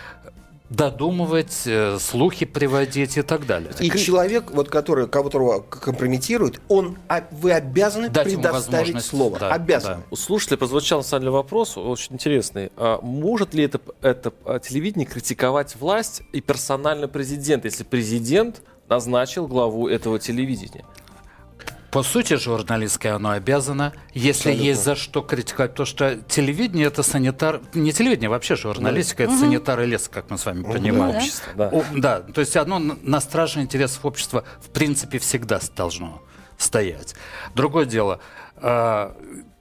додумывать, 0.71 1.63
э, 1.67 1.99
слухи 1.99 2.45
приводить 2.45 3.17
и 3.17 3.23
так 3.23 3.47
далее. 3.47 3.73
И 3.81 3.91
человек, 3.91 4.51
вот, 4.51 4.69
который, 4.69 5.09
которого 5.09 5.61
компрометируют, 5.61 6.61
он, 6.69 6.99
а, 7.09 7.25
вы 7.31 7.53
обязаны 7.53 8.11
Дать 8.11 8.27
предоставить 8.29 9.03
слово. 9.03 9.39
да, 9.39 9.51
обязаны. 9.51 10.03
У 10.11 10.17
слушателя 10.17 10.59
прозвучал 10.59 10.99
на 10.99 11.05
самом 11.05 11.23
деле 11.23 11.31
вопрос 11.33 11.77
очень 11.79 12.15
интересный. 12.15 12.71
А 12.77 13.01
может 13.03 13.55
ли 13.55 13.65
это, 13.65 13.81
это 14.03 14.33
а, 14.45 14.59
телевидение 14.59 15.07
критиковать 15.07 15.77
власть 15.77 16.23
и 16.33 16.41
персонально 16.41 17.09
президент, 17.09 17.65
если 17.65 17.85
президент 17.85 18.63
назначил 18.89 19.47
главу 19.47 19.89
этого 19.89 20.19
телевидения? 20.19 20.85
По 21.91 22.03
сути, 22.03 22.37
журналистское 22.37 23.15
оно 23.15 23.31
обязано, 23.31 23.93
если 24.15 24.53
есть 24.53 24.85
за 24.85 24.95
что 24.95 25.23
критиковать. 25.23 25.71
Потому 25.73 25.87
что 25.87 26.17
телевидение 26.29 26.87
это 26.87 27.03
санитар... 27.03 27.61
Не 27.75 27.93
телевидение, 27.93 28.29
вообще 28.29 28.57
журналистика 28.57 29.25
это 29.25 29.37
санитар 29.37 29.81
и 29.81 29.87
лес, 29.87 30.09
как 30.09 30.31
мы 30.31 30.39
с 30.39 30.47
вами 30.47 30.63
понимаем. 30.63 31.13
да. 31.13 31.19
Общество, 31.19 31.53
да. 31.57 31.69
О, 31.69 31.85
да, 31.95 32.21
то 32.21 32.41
есть 32.41 32.57
оно 32.57 32.79
на 32.79 33.19
на 33.19 33.21
страже 33.21 33.61
интересов 33.61 34.05
общества 34.05 34.45
в 34.61 34.71
принципе 34.71 35.19
всегда 35.19 35.61
должно 35.77 36.23
стоять. 36.57 37.17
Другое 37.55 37.85
дело, 37.85 38.21
а, 38.57 39.17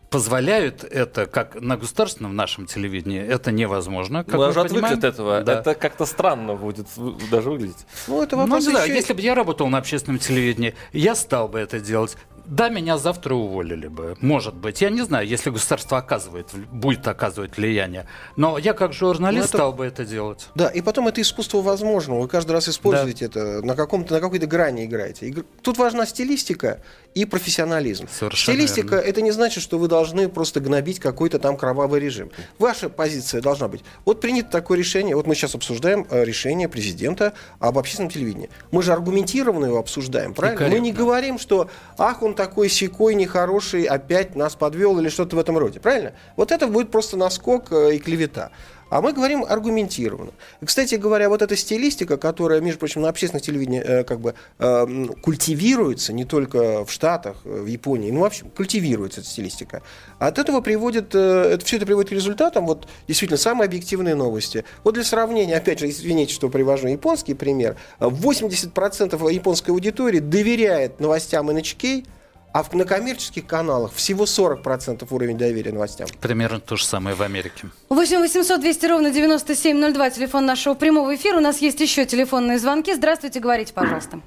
позволяют 0.09 0.83
это, 0.83 1.25
как 1.25 1.59
на 1.61 1.77
государственном 1.77 2.35
нашем 2.35 2.65
телевидении, 2.65 3.21
это 3.21 3.51
невозможно. 3.51 4.23
Как 4.23 4.35
Мы 4.35 4.45
мы 4.45 4.49
уже 4.49 4.61
отвыкли 4.61 4.93
от 4.93 5.03
этого. 5.03 5.41
Да. 5.41 5.59
Это 5.59 5.75
как-то 5.75 6.05
странно 6.05 6.55
будет 6.55 6.87
даже 7.29 7.49
выглядеть. 7.49 7.85
Ну, 8.07 8.21
это 8.21 8.35
Ну, 8.35 8.43
вопрос 8.43 8.65
да, 8.65 8.83
еще 8.83 8.95
если 8.95 9.13
бы 9.13 9.21
я 9.21 9.35
работал 9.35 9.67
на 9.67 9.77
общественном 9.77 10.19
телевидении, 10.19 10.75
я 10.93 11.15
стал 11.15 11.47
бы 11.47 11.59
это 11.59 11.79
делать. 11.79 12.15
Да, 12.45 12.69
меня 12.69 12.97
завтра 12.97 13.35
уволили 13.35 13.87
бы. 13.89 14.15
Может 14.21 14.55
быть. 14.55 14.81
Я 14.81 14.89
не 14.89 15.01
знаю, 15.01 15.27
если 15.27 15.49
государство 15.49 15.97
оказывает, 15.97 16.47
будет 16.71 17.05
оказывать 17.05 17.57
влияние. 17.57 18.07
Но 18.37 18.57
я 18.57 18.71
как 18.73 18.93
журналист 18.93 19.39
Ну, 19.39 19.47
это- 19.49 19.57
стал 19.57 19.73
бы 19.73 19.85
это 19.85 20.05
делать. 20.05 20.47
Да, 20.55 20.69
и 20.69 20.79
потом 20.79 21.09
это 21.09 21.19
искусство 21.19 21.61
возможного. 21.61 22.21
Вы 22.21 22.29
каждый 22.29 22.53
раз 22.53 22.69
используете 22.69 23.25
это, 23.25 23.61
на, 23.65 23.75
каком-то, 23.75 24.13
на 24.13 24.21
какой-то 24.21 24.47
грани 24.47 24.85
играете. 24.85 25.43
Тут 25.61 25.77
важна 25.77 26.05
стилистика 26.05 26.79
и 27.17 27.25
профессионализм. 27.25 28.07
Совершенно 28.07 28.55
Стилистика 28.55 28.95
верно. 28.97 29.07
это 29.07 29.21
не 29.21 29.31
значит, 29.31 29.63
что 29.63 29.79
вы 29.79 29.87
должны 29.87 30.29
просто 30.29 30.59
гнобить 30.59 30.99
какой-то 30.99 31.39
там 31.39 31.57
кровавый 31.57 31.99
режим. 31.99 32.29
Ваша 32.59 32.89
позиция 32.89 33.41
должна 33.41 33.67
быть. 33.67 33.83
Вот 34.05 34.21
принято 34.21 34.51
такое 34.51 34.77
решение. 34.77 35.15
Вот 35.15 35.25
мы 35.25 35.33
сейчас 35.33 35.55
обсуждаем 35.55 36.05
э, 36.11 36.23
решение 36.23 36.69
президента 36.69 37.33
об 37.59 37.79
общественном 37.79 38.11
телевидении. 38.11 38.51
Мы 38.69 38.83
же 38.83 38.93
аргументированно 38.93 39.65
его 39.65 39.79
обсуждаем, 39.79 40.35
правильно? 40.35 40.67
Мы 40.67 40.79
не 40.79 40.91
говорим, 40.91 41.39
что 41.39 41.69
ах, 41.97 42.21
он 42.21 42.35
такой 42.35 42.69
секой, 42.69 43.15
нехороший, 43.15 43.85
опять 43.85 44.35
нас 44.35 44.55
подвел 44.55 44.99
или 44.99 45.09
что-то 45.09 45.37
в 45.37 45.39
этом 45.39 45.57
роде. 45.57 45.79
Правильно? 45.79 46.13
Вот 46.35 46.51
это 46.51 46.67
будет 46.67 46.91
просто 46.91 47.17
наскок 47.17 47.71
э, 47.71 47.95
и 47.95 47.99
клевета. 47.99 48.51
А 48.89 49.01
мы 49.01 49.13
говорим 49.13 49.43
аргументированно. 49.43 50.31
И, 50.61 50.65
кстати 50.65 50.95
говоря, 50.95 51.29
вот 51.29 51.41
эта 51.41 51.55
стилистика, 51.55 52.17
которая, 52.17 52.61
между 52.61 52.79
прочим, 52.79 53.01
на 53.01 53.09
общественном 53.09 53.41
телевидении 53.41 53.81
э, 53.81 54.03
как 54.03 54.19
бы 54.19 54.33
э, 54.59 54.65
м, 54.65 55.07
культивируется 55.09 56.13
не 56.13 56.25
только 56.25 56.85
в 56.85 56.91
Штатах, 56.91 57.37
э, 57.43 57.61
в 57.61 57.65
Японии, 57.65 58.11
ну, 58.11 58.21
в 58.21 58.25
общем, 58.25 58.49
культивируется 58.49 59.21
эта 59.21 59.29
стилистика. 59.29 59.81
От 60.19 60.39
этого 60.39 60.61
приводит, 60.61 61.13
э, 61.13 61.51
это, 61.53 61.65
все 61.65 61.77
это 61.77 61.85
приводит 61.85 62.09
к 62.09 62.13
результатам, 62.13 62.65
вот, 62.65 62.87
действительно, 63.07 63.37
самые 63.37 63.65
объективные 63.67 64.15
новости. 64.15 64.63
Вот 64.83 64.93
для 64.93 65.03
сравнения, 65.03 65.57
опять 65.57 65.79
же, 65.79 65.89
извините, 65.89 66.33
что 66.33 66.49
привожу 66.49 66.87
японский 66.87 67.33
пример, 67.33 67.75
э, 67.99 68.05
80% 68.05 69.29
японской 69.29 69.71
аудитории 69.71 70.19
доверяет 70.19 70.99
новостям 70.99 71.49
NHK, 71.49 72.05
а 72.53 72.63
в- 72.63 72.73
на 72.73 72.85
коммерческих 72.85 73.45
каналах 73.45 73.93
всего 73.93 74.25
40% 74.25 75.11
уровень 75.11 75.37
доверия 75.37 75.71
новостям. 75.71 76.07
Примерно 76.21 76.59
то 76.59 76.75
же 76.75 76.85
самое 76.85 77.15
в 77.15 77.21
Америке. 77.21 77.67
8 77.89 78.19
800 78.19 78.59
200 78.61 78.85
ровно 78.87 79.11
9702, 79.11 80.09
телефон 80.09 80.45
нашего 80.45 80.73
прямого 80.73 81.13
эфира. 81.15 81.37
У 81.37 81.41
нас 81.41 81.59
есть 81.59 81.79
еще 81.79 82.05
телефонные 82.05 82.57
звонки. 82.59 82.93
Здравствуйте, 82.93 83.39
говорите, 83.39 83.73
пожалуйста. 83.73 84.19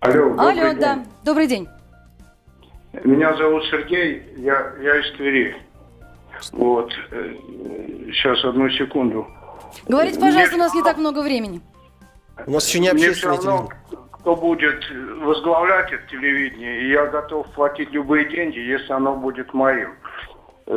Алло, 0.00 0.30
добрый 0.30 0.50
Алло, 0.50 0.70
день. 0.70 0.80
да. 0.80 1.04
Добрый 1.24 1.46
день. 1.46 1.68
Меня 3.04 3.36
зовут 3.36 3.62
Сергей, 3.70 4.22
я, 4.38 4.72
я 4.82 5.00
из 5.00 5.16
Твери. 5.16 5.56
Вот. 6.52 6.90
Сейчас, 8.12 8.44
одну 8.44 8.68
секунду. 8.70 9.26
Говорите, 9.86 10.18
Мне 10.18 10.26
пожалуйста, 10.28 10.56
у 10.56 10.58
нас 10.58 10.74
не 10.74 10.82
так 10.82 10.96
много 10.98 11.22
времени. 11.22 11.60
У 12.46 12.50
нас 12.50 12.66
еще 12.66 12.80
не 12.80 12.88
равно, 12.88 13.00
телевидение. 13.14 13.68
Кто 14.20 14.36
будет 14.36 14.84
возглавлять 15.22 15.92
это 15.92 16.06
телевидение, 16.10 16.82
и 16.82 16.90
я 16.90 17.06
готов 17.06 17.46
платить 17.54 17.90
любые 17.92 18.26
деньги, 18.28 18.58
если 18.58 18.92
оно 18.92 19.16
будет 19.16 19.52
моим. 19.54 19.94
Э, 20.66 20.72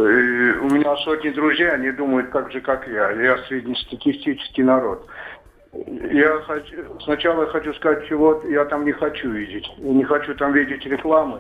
У 0.62 0.70
меня 0.70 0.96
сотни 0.98 1.30
друзей, 1.30 1.70
они 1.72 1.92
думают 1.92 2.32
так 2.32 2.52
же, 2.52 2.62
как 2.62 2.88
я. 2.88 3.12
Я 3.12 3.38
среднестатистический 3.50 4.64
народ. 4.64 5.06
Я 5.74 6.40
хочу, 6.48 6.76
сначала 7.04 7.48
хочу 7.48 7.74
сказать, 7.74 8.08
чего 8.08 8.42
я 8.48 8.64
там 8.66 8.86
не 8.86 8.92
хочу 8.94 9.30
видеть. 9.30 9.68
Я 9.78 9.92
не 9.92 10.04
хочу 10.04 10.36
там 10.36 10.54
видеть 10.54 10.86
рекламы. 10.86 11.40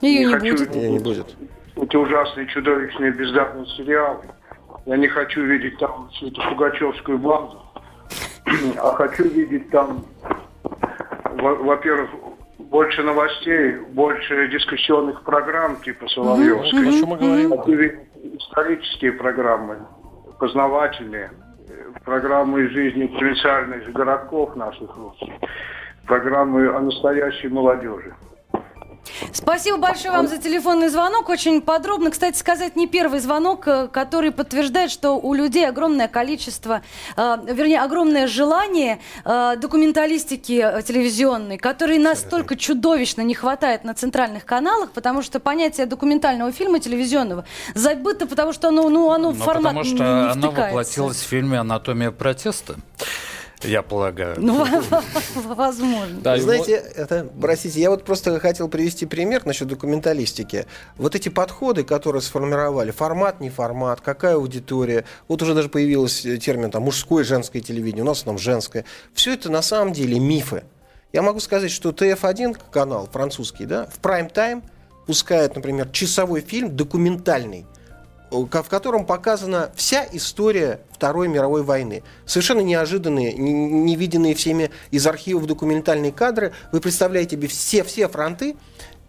Ее 0.00 0.26
не 0.26 0.32
хочу 0.32 0.52
будет. 0.56 0.60
видеть 0.74 0.76
Не, 0.82 0.88
не 0.92 0.98
будет. 0.98 1.26
эти 1.76 1.96
ужасные, 1.96 2.46
чудовищные, 2.48 3.12
бездарные 3.12 3.66
сериалы. 3.66 4.22
Я 4.86 4.96
не 4.96 5.08
хочу 5.08 5.42
видеть 5.42 5.78
там 5.78 6.08
всю 6.12 6.28
эту 6.28 6.40
пугачевскую 6.48 7.18
банду. 7.18 7.60
А 8.78 8.92
хочу 8.94 9.24
видеть 9.28 9.70
там, 9.70 10.04
во-первых, 11.24 12.10
больше 12.58 13.02
новостей, 13.02 13.76
больше 13.92 14.48
дискуссионных 14.48 15.22
программ 15.24 15.76
типа 15.80 16.08
Соловьевской. 16.08 16.88
О 16.88 16.92
чем 16.92 17.08
мы 17.08 17.16
говорим? 17.16 17.98
Исторические 18.38 19.12
программы, 19.12 19.78
познавательные, 20.38 21.30
программы 22.04 22.64
из 22.64 22.70
жизни 22.70 23.06
провинциальных 23.06 23.90
городков 23.92 24.56
наших 24.56 24.94
русских, 24.96 25.32
программы 26.06 26.68
о 26.68 26.80
настоящей 26.80 27.48
молодежи. 27.48 28.14
Спасибо 29.32 29.76
большое 29.78 30.10
вам 30.12 30.28
за 30.28 30.38
телефонный 30.38 30.88
звонок. 30.88 31.28
Очень 31.28 31.60
подробно. 31.62 32.10
Кстати 32.10 32.36
сказать, 32.38 32.76
не 32.76 32.86
первый 32.86 33.20
звонок, 33.20 33.66
э, 33.66 33.88
который 33.88 34.30
подтверждает, 34.30 34.90
что 34.90 35.12
у 35.12 35.34
людей 35.34 35.68
огромное 35.68 36.08
количество, 36.08 36.82
э, 37.16 37.36
вернее, 37.46 37.80
огромное 37.80 38.26
желание 38.26 39.00
э, 39.24 39.56
документалистики 39.56 40.60
э, 40.62 40.82
телевизионной, 40.82 41.58
которой 41.58 41.98
настолько 41.98 42.56
чудовищно 42.56 43.22
не 43.22 43.34
хватает 43.34 43.84
на 43.84 43.94
центральных 43.94 44.44
каналах, 44.44 44.92
потому 44.92 45.22
что 45.22 45.40
понятие 45.40 45.86
документального 45.86 46.52
фильма 46.52 46.78
телевизионного 46.78 47.44
забыто, 47.74 48.26
потому 48.26 48.52
что 48.52 48.68
оно, 48.68 48.88
ну, 48.88 49.10
оно 49.10 49.30
в 49.30 49.38
Ну, 49.38 49.44
формат 49.44 49.74
потому 49.74 49.82
не- 49.84 49.96
что 49.96 50.04
не 50.04 50.10
оно 50.10 50.32
втыкается. 50.32 50.60
воплотилось 50.62 51.16
в 51.18 51.26
фильме 51.26 51.58
«Анатомия 51.58 52.10
протеста», 52.10 52.76
я 53.64 53.82
полагаю. 53.82 54.36
Ну, 54.38 54.66
возможно. 55.44 56.20
Да, 56.20 56.38
Знаете, 56.38 56.72
это, 56.72 57.28
простите, 57.40 57.80
я 57.80 57.90
вот 57.90 58.04
просто 58.04 58.38
хотел 58.40 58.68
привести 58.68 59.06
пример 59.06 59.44
насчет 59.44 59.68
документалистики. 59.68 60.66
Вот 60.96 61.14
эти 61.14 61.28
подходы, 61.28 61.84
которые 61.84 62.22
сформировали, 62.22 62.90
формат, 62.90 63.40
не 63.40 63.50
формат, 63.50 64.00
какая 64.00 64.34
аудитория, 64.34 65.04
вот 65.28 65.42
уже 65.42 65.54
даже 65.54 65.68
появился 65.68 66.38
термин 66.38 66.70
там 66.70 66.84
мужское, 66.84 67.24
женское 67.24 67.60
телевидение, 67.60 68.02
у 68.02 68.06
нас 68.06 68.22
там 68.22 68.38
женское. 68.38 68.84
Все 69.12 69.34
это 69.34 69.50
на 69.50 69.62
самом 69.62 69.92
деле 69.92 70.18
мифы. 70.18 70.64
Я 71.12 71.22
могу 71.22 71.40
сказать, 71.40 71.70
что 71.70 71.90
ТФ-1 71.90 72.56
канал 72.70 73.08
французский, 73.12 73.66
да, 73.66 73.86
в 73.86 73.98
прайм-тайм 73.98 74.62
пускает, 75.06 75.56
например, 75.56 75.88
часовой 75.88 76.40
фильм 76.40 76.76
документальный, 76.76 77.66
в 78.30 78.68
котором 78.68 79.04
показана 79.06 79.70
вся 79.74 80.06
история 80.12 80.80
Второй 80.92 81.28
мировой 81.28 81.62
войны. 81.62 82.02
Совершенно 82.26 82.60
неожиданные, 82.60 83.32
не- 83.32 83.52
не 83.52 83.96
виденные 83.96 84.34
всеми 84.34 84.70
из 84.90 85.06
архивов 85.06 85.46
документальные 85.46 86.12
кадры. 86.12 86.52
Вы 86.72 86.80
представляете 86.80 87.36
себе 87.36 87.48
все, 87.48 87.82
все 87.82 88.06
фронты 88.08 88.56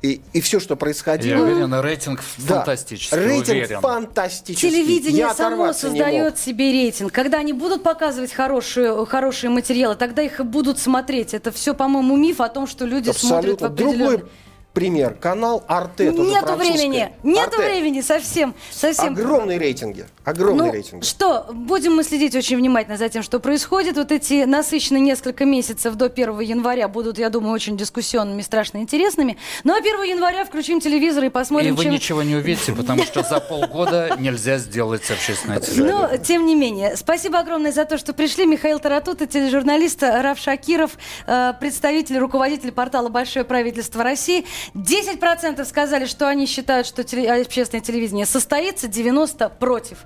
и, 0.02 0.22
и 0.34 0.42
все, 0.42 0.60
что 0.60 0.74
Я 0.74 0.78
происходило. 0.78 1.44
уверен, 1.44 1.74
рейтинг 1.80 2.22
Да. 2.48 2.56
фантастический, 2.56 3.18
Рейтинг 3.18 3.50
уверен. 3.50 3.82
фантастический. 3.82 4.70
Телевидение 4.72 5.20
Я 5.20 5.34
само 5.36 5.74
создает 5.74 6.40
себе 6.40 6.72
рейтинг. 6.72 7.12
Когда 7.12 7.38
они 7.40 7.54
будут 7.54 7.84
показывать 7.84 8.34
хорошие, 8.34 9.06
хорошие 9.06 9.50
материалы, 9.52 9.96
тогда 9.96 10.24
их 10.24 10.40
и 10.40 10.44
будут 10.44 10.80
смотреть. 10.80 11.34
Это 11.36 11.52
все, 11.52 11.76
по-моему, 11.76 12.16
миф 12.18 12.42
о 12.42 12.50
том, 12.50 12.66
что 12.66 12.86
люди 12.86 13.12
смотрят 13.12 13.62
в 13.62 13.66
Абсолютно. 13.66 13.68
определенный... 13.68 14.18
Другой 14.18 14.32
пример. 14.74 15.16
Канал 15.20 15.64
Арте. 15.68 16.12
Нету 16.12 16.56
времени, 16.56 17.12
нету 17.24 17.60
Arte. 17.62 17.66
времени 17.66 18.02
совсем, 18.02 18.56
совсем. 18.72 19.14
Огромные 19.14 19.58
рейтинги. 19.60 20.06
Огромные 20.24 20.68
Ну, 20.68 20.74
рейтинги. 20.74 21.04
что, 21.04 21.48
будем 21.52 21.96
мы 21.96 22.04
следить 22.04 22.36
очень 22.36 22.58
внимательно 22.58 22.96
за 22.98 23.10
тем, 23.10 23.24
что 23.24 23.40
происходит. 23.40 23.98
Вот 23.98 24.12
эти 24.12 24.44
насыщенные 24.46 25.02
несколько 25.02 25.46
месяцев 25.46 25.96
до 25.96 26.06
1 26.06 26.40
января 26.42 26.88
будут, 26.88 27.18
я 27.18 27.30
думаю, 27.30 27.54
очень 27.54 27.76
дискуссионными, 27.76 28.42
страшно 28.42 28.78
интересными. 28.78 29.38
Ну 29.64 29.74
а 29.74 29.78
1 29.78 30.04
января 30.04 30.46
включим 30.46 30.80
телевизор 30.80 31.24
и 31.24 31.28
И 31.28 31.30
посмотрим, 31.30 31.76
вы 31.76 31.84
чем... 31.84 31.94
ничего 31.94 32.24
не 32.24 32.36
увидите, 32.36 32.72
потому 32.74 33.04
что 33.04 33.24
за 33.24 33.40
полгода 33.40 34.16
нельзя 34.20 34.58
сделать 34.58 35.10
общественное 35.10 35.60
телевидение. 35.62 35.92
Но, 36.12 36.18
тем 36.18 36.46
не 36.46 36.56
менее, 36.56 36.96
спасибо 36.96 37.40
огромное 37.40 37.72
за 37.72 37.86
то, 37.86 37.98
что 37.98 38.14
пришли. 38.14 38.46
Михаил 38.46 38.80
Таратута, 38.80 39.26
тележурналист, 39.28 40.04
Раф 40.04 40.40
Шакиров, 40.40 40.92
э, 41.28 41.54
представитель, 41.60 42.18
руководитель 42.20 42.72
портала 42.72 43.10
«Большое 43.10 43.44
правительство 43.44 44.04
России». 44.04 44.46
10% 44.74 45.64
сказали, 45.66 46.06
что 46.06 46.28
они 46.28 46.46
считают, 46.46 46.88
что 46.88 47.04
теле- 47.04 47.42
общественное 47.42 47.84
телевидение 47.84 48.26
состоится, 48.26 48.88
90% 48.88 49.58
против. 49.60 50.00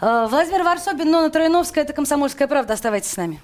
Э, 0.00 0.26
Владимир 0.28 0.62
Варсобин, 0.62 1.10
Нона 1.10 1.30
Троиновская, 1.30 1.84
это 1.84 1.92
«Комсомольская 1.92 2.48
правда». 2.48 2.74
Оставайтесь 2.74 3.10
с 3.10 3.16
нами. 3.16 3.40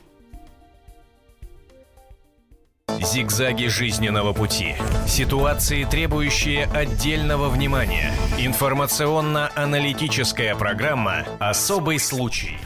Зигзаги 3.00 3.66
жизненного 3.66 4.33
пути. 4.33 4.74
Ситуации, 5.07 5.85
требующие 5.85 6.64
отдельного 6.66 7.48
внимания. 7.48 8.12
Информационно-аналитическая 8.38 10.55
программа 10.57 11.24
«Особый 11.38 11.98
случай». 11.98 12.59